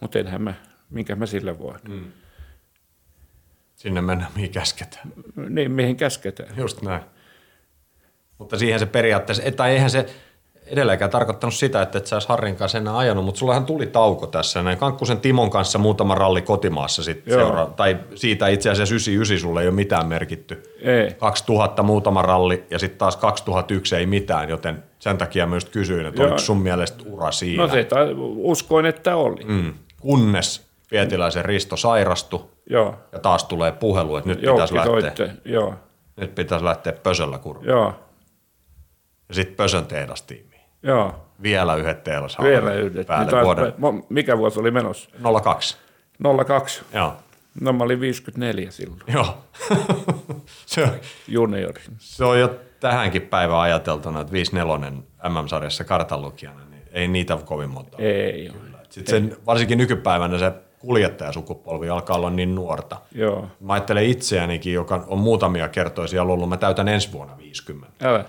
[0.00, 0.54] Mutta enhän mä,
[0.90, 1.80] minkä mä sillä voin.
[1.88, 2.04] Mm.
[3.80, 5.12] Sinne mennään, mihin käsketään.
[5.48, 6.48] Niin, mihin käsketään.
[6.56, 7.02] Just näin.
[8.38, 10.06] Mutta siihen se periaatteessa, tai eihän se
[10.66, 14.26] edelleenkään tarkoittanut sitä, että et sä ois Harrin kanssa enää ajanut, mutta sullahan tuli tauko
[14.26, 14.62] tässä.
[14.62, 17.40] Näin Kankkusen Timon kanssa muutama ralli kotimaassa sitten Joo.
[17.40, 20.62] seura- tai siitä itse asiassa 99 sulle ei ole mitään merkitty.
[20.82, 21.14] Ei.
[21.18, 26.22] 2000 muutama ralli ja sitten taas 2001 ei mitään, joten sen takia myös kysyin, että
[26.22, 26.26] Joo.
[26.26, 27.62] oliko sun mielestä ura siinä.
[27.62, 27.86] No se
[28.36, 29.44] uskoin, että oli.
[29.44, 29.74] Mm.
[30.00, 35.34] Kunnes Pietiläisen Risto sairastui Joo, ja taas tulee puhelu, että nyt Joukki pitäisi lähteä.
[35.44, 35.74] Joo,
[36.16, 37.66] nyt pitäisi lähteä Pösöllä kurvaan.
[37.68, 37.94] joo,
[39.28, 40.60] Ja sitten Pösön tehdastiimiin.
[40.82, 41.14] joo.
[41.42, 43.06] Vielä yhdet tehdas Vielä yhdet.
[43.06, 43.72] päälle Niin vuoden.
[44.08, 45.10] Mikä vuosi oli menossa?
[45.44, 45.76] 02.
[46.46, 46.82] 02.
[46.94, 47.12] Joo.
[47.60, 49.38] No mä olin 54 silloin, Joo.
[50.66, 50.90] se, on,
[51.28, 51.82] juniori.
[51.98, 54.90] se on jo tähänkin päivään ajateltuna, että 54
[55.28, 57.96] MM-sarjassa kartanlukijana, niin ei niitä kovin monta.
[58.00, 58.58] Ei ole.
[58.90, 62.96] Sitten sen, varsinkin nykypäivänä se kuljettajasukupolvi alkaa olla niin nuorta.
[63.14, 68.08] Joo, Mä ajattelen itseänikin, joka on muutamia kertoja siellä ollut, mä täytän ensi vuonna 50.
[68.08, 68.24] älä.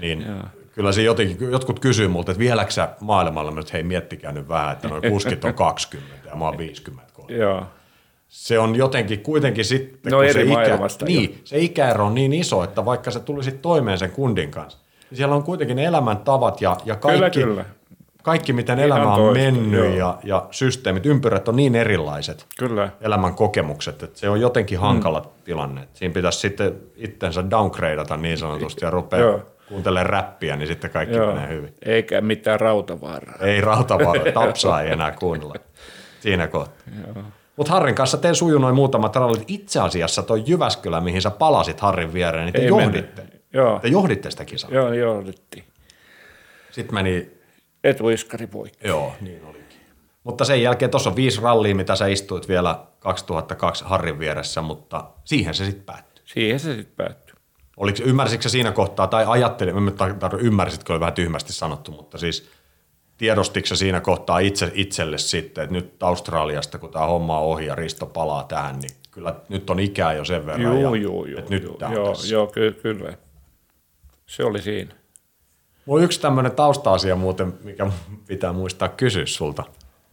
[0.00, 0.26] Niin
[0.72, 4.72] kyllä se jotenkin, jotkut kysyy multa, että vieläkö sä maailmalla, mä hei miettikää nyt vähän,
[4.72, 7.34] että noin kuskit on 20 ja mä oon 53.
[7.34, 7.62] Joo,
[8.28, 12.64] Se on jotenkin kuitenkin sitten, No kun se, ikä, niin, se ikäero on niin iso,
[12.64, 14.78] että vaikka se tulisit toimeen sen kundin kanssa,
[15.12, 17.64] siellä on kuitenkin elämäntavat ja, ja kaikki, Kyllä, kyllä.
[18.26, 19.94] Kaikki, miten Ihan elämä on toista, mennyt joo.
[19.94, 22.88] ja, ja systeemit, ympyrät on niin erilaiset kyllä.
[23.00, 25.26] elämän kokemukset, että se on jotenkin hankala mm.
[25.44, 25.88] tilanne.
[25.94, 29.40] Siinä pitäisi sitten itsensä downgradeata niin sanotusti ja rupeaa Joo.
[29.68, 31.32] kuuntelemaan räppiä, niin sitten kaikki Joo.
[31.34, 31.74] menee hyvin.
[31.82, 33.36] Eikä mitään rautavaaraa.
[33.40, 35.54] Ei rautavaara, tapsaa ei enää kuunnella
[36.20, 36.86] siinä kohtaa.
[37.56, 39.44] Mutta Harrin kanssa te sujunoin muutamat rallit.
[39.46, 43.22] Itse asiassa toi Jyväskylä, mihin sä palasit Harrin viereen, niin te Ei johditte.
[43.52, 44.70] Joo, Te johditte sitä kisaa.
[44.72, 45.64] joo, johdettiin.
[46.70, 47.35] Sitten meni,
[47.86, 48.88] Etu Iskari poikki.
[48.88, 49.66] joo, niin olikin.
[50.24, 55.04] Mutta sen jälkeen tuossa on viisi rallia, mitä sä istuit vielä 2002 Harrin vieressä, mutta
[55.24, 56.24] siihen se sitten päättyi.
[56.26, 57.36] Siihen se sitten päättyi.
[57.76, 61.92] Oliko, ymmärsitkö sä siinä kohtaa, tai ajattelin, en tar- tar- ymmärsitkö, oli vähän tyhmästi sanottu,
[61.92, 62.48] mutta siis
[63.18, 67.74] tiedostitko siinä kohtaa itse, itselle sitten, että nyt Australiasta, kun tämä homma on ohi ja
[67.74, 70.62] Risto palaa tähän, niin kyllä nyt on ikää jo sen verran.
[70.62, 71.38] Joo, ja, joo, joo.
[71.38, 73.12] että nyt joo, on joo, joo ky- kyllä.
[74.26, 74.94] Se oli siinä.
[75.86, 77.86] Mulla on yksi tämmöinen tausta-asia muuten, mikä
[78.28, 79.64] pitää muistaa kysyä sulta.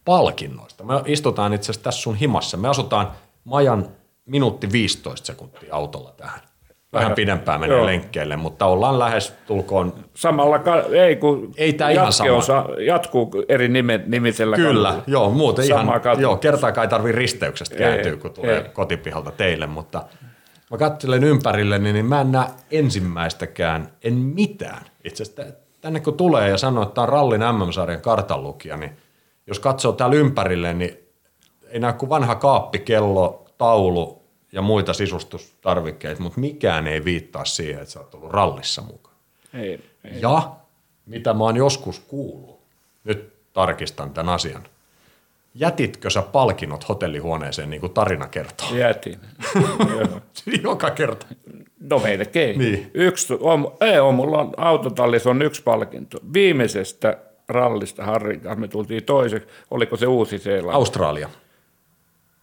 [0.04, 0.84] Palkinnoista.
[0.84, 2.56] Me istutaan itse asiassa tässä sun himassa.
[2.56, 3.10] Me asutaan
[3.44, 3.88] Majan
[4.26, 6.40] minuutti 15 sekuntia autolla tähän.
[6.92, 7.86] Vähän Aika- pidempään menee joo.
[7.86, 10.60] lenkkeelle, mutta ollaan lähes tulkoon Samalla,
[11.02, 12.40] ei kun Ei tää ihan sama.
[12.40, 15.02] sa- jatkuu eri nime, nimisellä Kyllä, kadulla.
[15.06, 16.20] joo, muuten ihan, katu.
[16.20, 18.64] joo, kertaakaan ei tarvi risteyksestä kääntyä, Ei, kun tulee ei.
[18.72, 20.02] kotipihalta teille, mutta
[20.70, 24.82] mä katselen ympärille, niin mä en näe ensimmäistäkään, en mitään.
[25.04, 25.42] Itse asiassa
[25.84, 28.96] tänne kun tulee ja sanoo, että tämä on rallin MM-sarjan kartanlukija, niin
[29.46, 30.98] jos katsoo täällä ympärille, niin
[31.68, 34.22] ei näe kuin vanha kaappi, kello, taulu
[34.52, 39.16] ja muita sisustustarvikkeita, mutta mikään ei viittaa siihen, että sä oot ollut rallissa mukaan.
[39.54, 40.20] Ei, ei.
[40.20, 40.52] Ja
[41.06, 42.60] mitä mä oon joskus kuullut,
[43.04, 44.62] nyt tarkistan tämän asian.
[45.54, 48.74] Jätitkö sä palkinnot hotellihuoneeseen niin kuin tarina kertoo?
[48.74, 49.20] Jätin.
[50.62, 51.26] Joka kerta.
[51.90, 52.58] No melkein.
[52.58, 52.90] Niin.
[52.94, 56.18] Yksi, on, ei on, mulla on autotallissa on yksi palkinto.
[56.34, 57.18] Viimeisestä
[57.48, 59.48] rallista Harrin kanssa me tultiin toiseksi.
[59.70, 61.28] Oliko se Uusi-Seelanti Australia.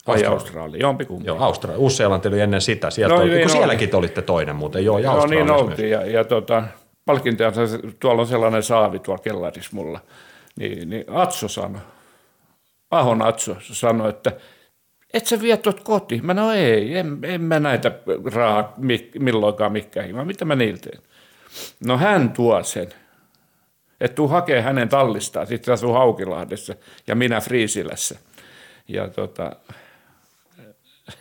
[0.08, 0.32] vai Australia.
[0.32, 0.82] Australia?
[0.82, 1.28] Jompikumpi.
[1.28, 1.80] Joo, Australia.
[1.80, 2.90] Uusi-Seelanti oli ennen sitä.
[2.90, 3.58] Sieltä No no, oli, niin kun oli.
[3.58, 4.86] sielläkin te olitte toinen muuten.
[4.86, 5.62] Joo, ja No niin myös.
[5.62, 5.90] oltiin.
[5.90, 6.64] Ja, ja tota,
[7.06, 7.52] palkintoja,
[8.00, 10.00] tuolla on sellainen saavi tuolla kellarissa mulla.
[10.56, 11.82] Niin, niin Atso sanoi,
[12.92, 14.32] Ahon Atso sanoi, että
[15.14, 16.26] et sä vie tuot kotiin.
[16.26, 17.92] Mä no ei, en, en mä näitä
[18.34, 18.74] rahaa
[19.20, 20.16] milloinkaan mikään.
[20.16, 21.02] Mä, mitä mä niillä teen?
[21.86, 22.90] No hän tuo sen.
[24.02, 25.48] Että tuu hakee hänen tallistaan.
[25.48, 26.76] Sitten asuu Haukilahdessa
[27.08, 28.20] ja minä Friisilässä.
[28.88, 29.56] Ja tota,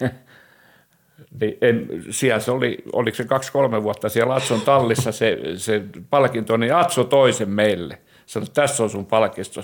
[1.41, 6.57] niin en, siellä se oli, oliko se kaksi-kolme vuotta siellä Atson tallissa se, se palkinto,
[6.57, 7.99] niin Atso toi sen meille.
[8.27, 9.61] Sanoi, tässä on sun palkisto.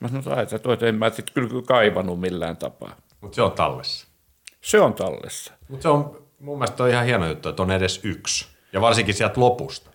[0.00, 2.96] Mä sanoin, että en mä sitten kyllä kaivannut millään tapaa.
[3.20, 4.08] Mutta se on tallessa.
[4.60, 5.52] Se on tallessa.
[5.68, 8.46] Mutta se on mun mielestä on ihan hieno juttu, että on edes yksi.
[8.72, 9.90] Ja varsinkin sieltä lopusta.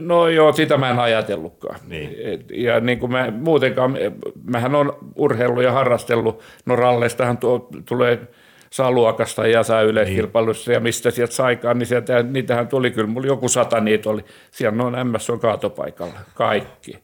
[0.00, 1.80] No joo, sitä mä en ajatellutkaan.
[1.86, 2.16] Niin.
[2.50, 3.96] Ja niin kuin mä muutenkaan,
[4.44, 8.28] mähän on urheillut ja harrastellut, no ralleistahan tuo, tulee
[8.70, 13.26] saa luokasta ja saa yleiskilpailussa ja mistä sieltä saikaan, niin sieltä, niitähän tuli kyllä, mulla
[13.26, 14.24] joku sata niitä oli.
[14.50, 16.98] Siellä on MS on kaatopaikalla, kaikki.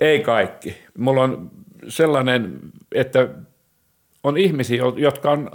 [0.00, 0.76] Ei kaikki.
[0.98, 1.50] Mulla on
[1.88, 2.58] sellainen,
[2.92, 3.28] että
[4.24, 5.50] on ihmisiä, jotka on,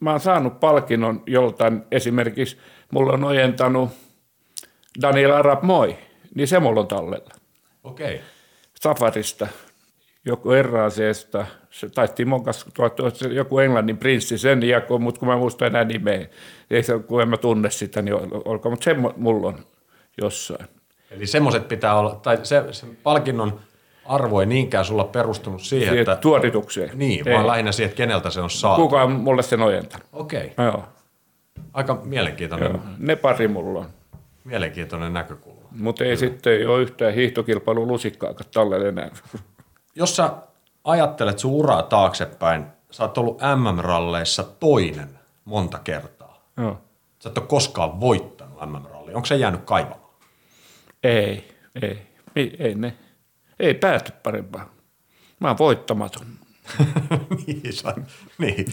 [0.00, 2.58] mä oon saanut palkinnon joltain, esimerkiksi
[2.92, 3.90] mulla on ojentanut
[5.02, 5.96] Daniel Arab Moi,
[6.34, 7.30] niin se mulla on tallella.
[7.84, 8.20] Okei.
[8.80, 9.46] Safarista,
[10.24, 12.70] joku Erraaseesta, se tai Timon kanssa,
[13.30, 16.26] joku englannin prinssi, sen jako, mutta kun mä muistan enää nimeä,
[16.70, 18.14] ei se, kun en mä tunne sitä, niin
[18.44, 19.58] olkoon, mutta se mulla on
[20.22, 20.66] jossain.
[21.10, 23.60] Eli semmoiset pitää olla, tai se, se palkinnon
[24.06, 26.16] arvo ei niinkään sulla perustunut siihen, siihen että...
[26.16, 26.98] Tuoritukseen.
[26.98, 27.34] Niin, ei.
[27.34, 28.82] vaan lähinnä siihen, että keneltä se on saatu.
[28.82, 30.06] Kuka on mulle sen ojentanut.
[30.12, 30.46] Okei.
[30.46, 30.66] Okay.
[30.66, 30.84] Joo.
[31.72, 32.70] Aika mielenkiintoinen.
[32.70, 32.80] Joo.
[32.98, 33.86] Ne pari mulla on.
[34.44, 35.68] Mielenkiintoinen näkökulma.
[35.70, 39.10] Mutta ei sitten ei ole yhtään hiihtokilpailu lusikkaa tälle enää.
[39.94, 40.30] Jos sä
[40.84, 46.48] ajattelet sun uraa taaksepäin, sä oot ollut MM-ralleissa toinen monta kertaa.
[46.56, 46.78] Joo.
[47.18, 49.16] Sä et ole koskaan voittanut MM-rallia.
[49.16, 50.10] Onko se jäänyt kaivamaan?
[51.02, 51.48] Ei,
[51.82, 52.02] ei.
[52.36, 52.94] Ei, ei ne.
[53.60, 54.66] Ei pääty parempaan.
[55.40, 56.26] Mä oon voittamaton.
[57.46, 57.94] niin, sä,
[58.38, 58.66] niin.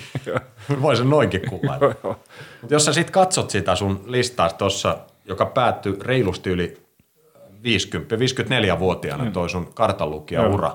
[0.81, 2.15] voi sen noinkin kuvailla.
[2.61, 6.77] Mutta jos sä sitten katsot sitä sun listaa tuossa, joka päättyi reilusti yli
[7.63, 9.31] 50, 54-vuotiaana mm.
[9.31, 10.73] toi sun kartanlukija ura.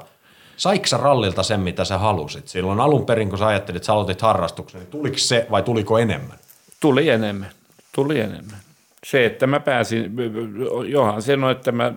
[0.57, 2.49] Saiko sä rallilta sen, mitä sä halusit?
[2.49, 5.99] Silloin alun perin, kun sä ajattelit, että sä aloitit harrastuksen, niin tuliko se vai tuliko
[5.99, 6.39] enemmän?
[6.81, 7.51] Tuli enemmän.
[7.95, 8.57] Tuli enemmän.
[9.07, 10.13] Se, että mä pääsin,
[10.87, 11.93] johan sen on, että mä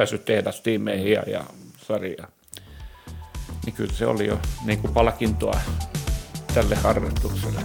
[0.00, 1.44] päässyt tehdastiimeihin ja, ja
[1.86, 2.32] sarjaan.
[3.66, 5.60] Niin kyllä se oli jo niin kuin palkintoa
[6.54, 7.60] tälle harrastukselle.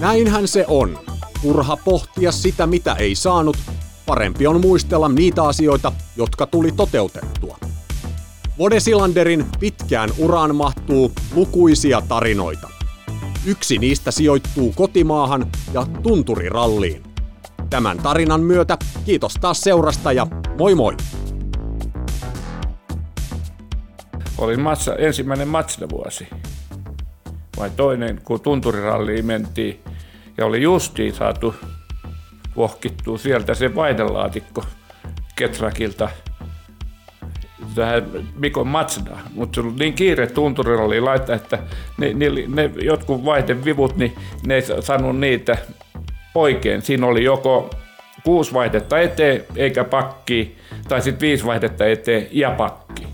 [0.00, 0.98] Näinhän se on.
[1.42, 3.56] Turha pohtia sitä, mitä ei saanut.
[4.06, 7.58] Parempi on muistella niitä asioita, jotka tuli toteutettua.
[8.58, 12.68] Vodesilanderin pitkään uraan mahtuu lukuisia tarinoita.
[13.46, 17.07] Yksi niistä sijoittuu kotimaahan ja tunturiralliin.
[17.70, 20.26] Tämän tarinan myötä kiitos taas seurasta ja
[20.58, 20.96] moi moi!
[24.38, 25.48] Oli matsa, ensimmäinen
[25.90, 26.28] vuosi.
[27.58, 29.80] Vai toinen, kun tunturiralliin mentiin
[30.38, 31.54] ja oli justiin saatu
[32.56, 34.64] vohkittua sieltä se vaidelaatikko
[35.36, 36.08] Ketrakilta
[37.74, 41.58] tähän Mikon Matsda, mutta se oli niin kiire tunturiralliin laittaa, että
[41.98, 44.16] ne, ne, ne jotkut vaihdevivut, niin
[44.46, 45.56] ne ei saanut niitä
[46.40, 46.82] oikein.
[46.82, 47.70] Siinä oli joko
[48.24, 50.56] kuusi vaihdetta eteen eikä pakki,
[50.88, 53.08] tai sitten viisi vaihdetta eteen ja pakki.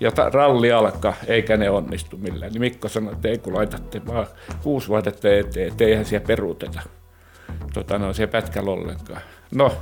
[0.00, 2.52] Ja ta- ralli alkaa, eikä ne onnistu millään.
[2.52, 4.26] Niin Mikko sanoi, että ei kun laitatte vaan
[4.62, 6.80] kuusi vaihdetta eteen, että eihän siellä peruuteta.
[7.74, 9.20] Tota, no, se pätkällä ollenkaan.
[9.54, 9.72] No,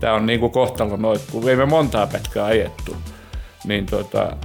[0.00, 2.96] tämä on niinku kohtalo noin, kun ei me montaa pätkää ajettu.
[3.64, 4.36] Niin tota,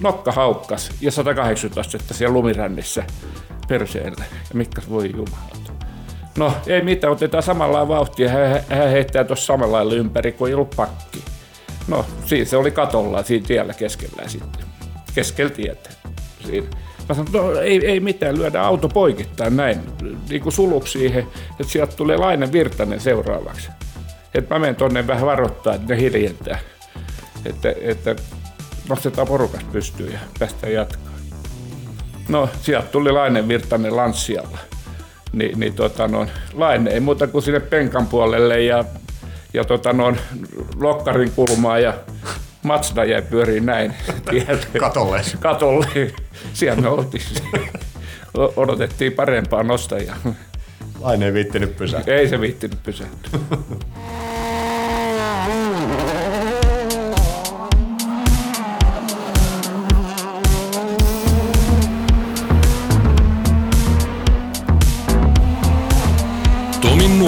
[0.00, 3.04] nokka haukkas ja 180 astetta siellä lumirännissä
[3.72, 4.24] perseellä.
[4.30, 5.72] Ja Mikkas voi jumalauta.
[6.38, 8.28] No ei mitään, otetaan samalla vauhtia.
[8.28, 11.24] Hän, heittää tuossa samalla lailla ympäri, kun ei ollut pakki.
[11.88, 14.64] No siinä se oli katolla siinä tiellä keskellä sitten.
[15.14, 15.90] Keskellä tietä.
[16.46, 16.66] Siinä.
[17.08, 19.80] Mä sanoin, no ei, ei mitään, lyödä auto poikittain näin,
[20.28, 23.68] niin kuin suluksi siihen, että sieltä tulee Lainen Virtanen seuraavaksi.
[24.34, 26.58] Että mä menen tonne vähän varoittaa, että ne hiljentää.
[27.44, 28.16] Että, että
[28.88, 31.11] nostetaan porukasta pystyyn ja päästään jatkaa.
[32.28, 34.58] No, sieltä tuli Lainen Virtanen lanssialla.
[35.32, 38.84] Ni, niin tota, no, Laine ei muuta kuin sinne penkan puolelle ja,
[39.54, 40.16] ja tota, no,
[40.80, 41.94] lokkarin kulmaa ja
[42.62, 43.94] Matsda jäi pyöriin näin.
[44.78, 45.20] Katolle.
[45.40, 45.86] Katolle.
[46.52, 47.22] Siellä me oltiin.
[48.34, 50.16] Odotettiin parempaa nostajaa.
[51.00, 52.14] Laine ei viittinyt pysähtyä.
[52.14, 53.40] Ei se viittinyt pysähtyä.
[67.02, 67.18] Min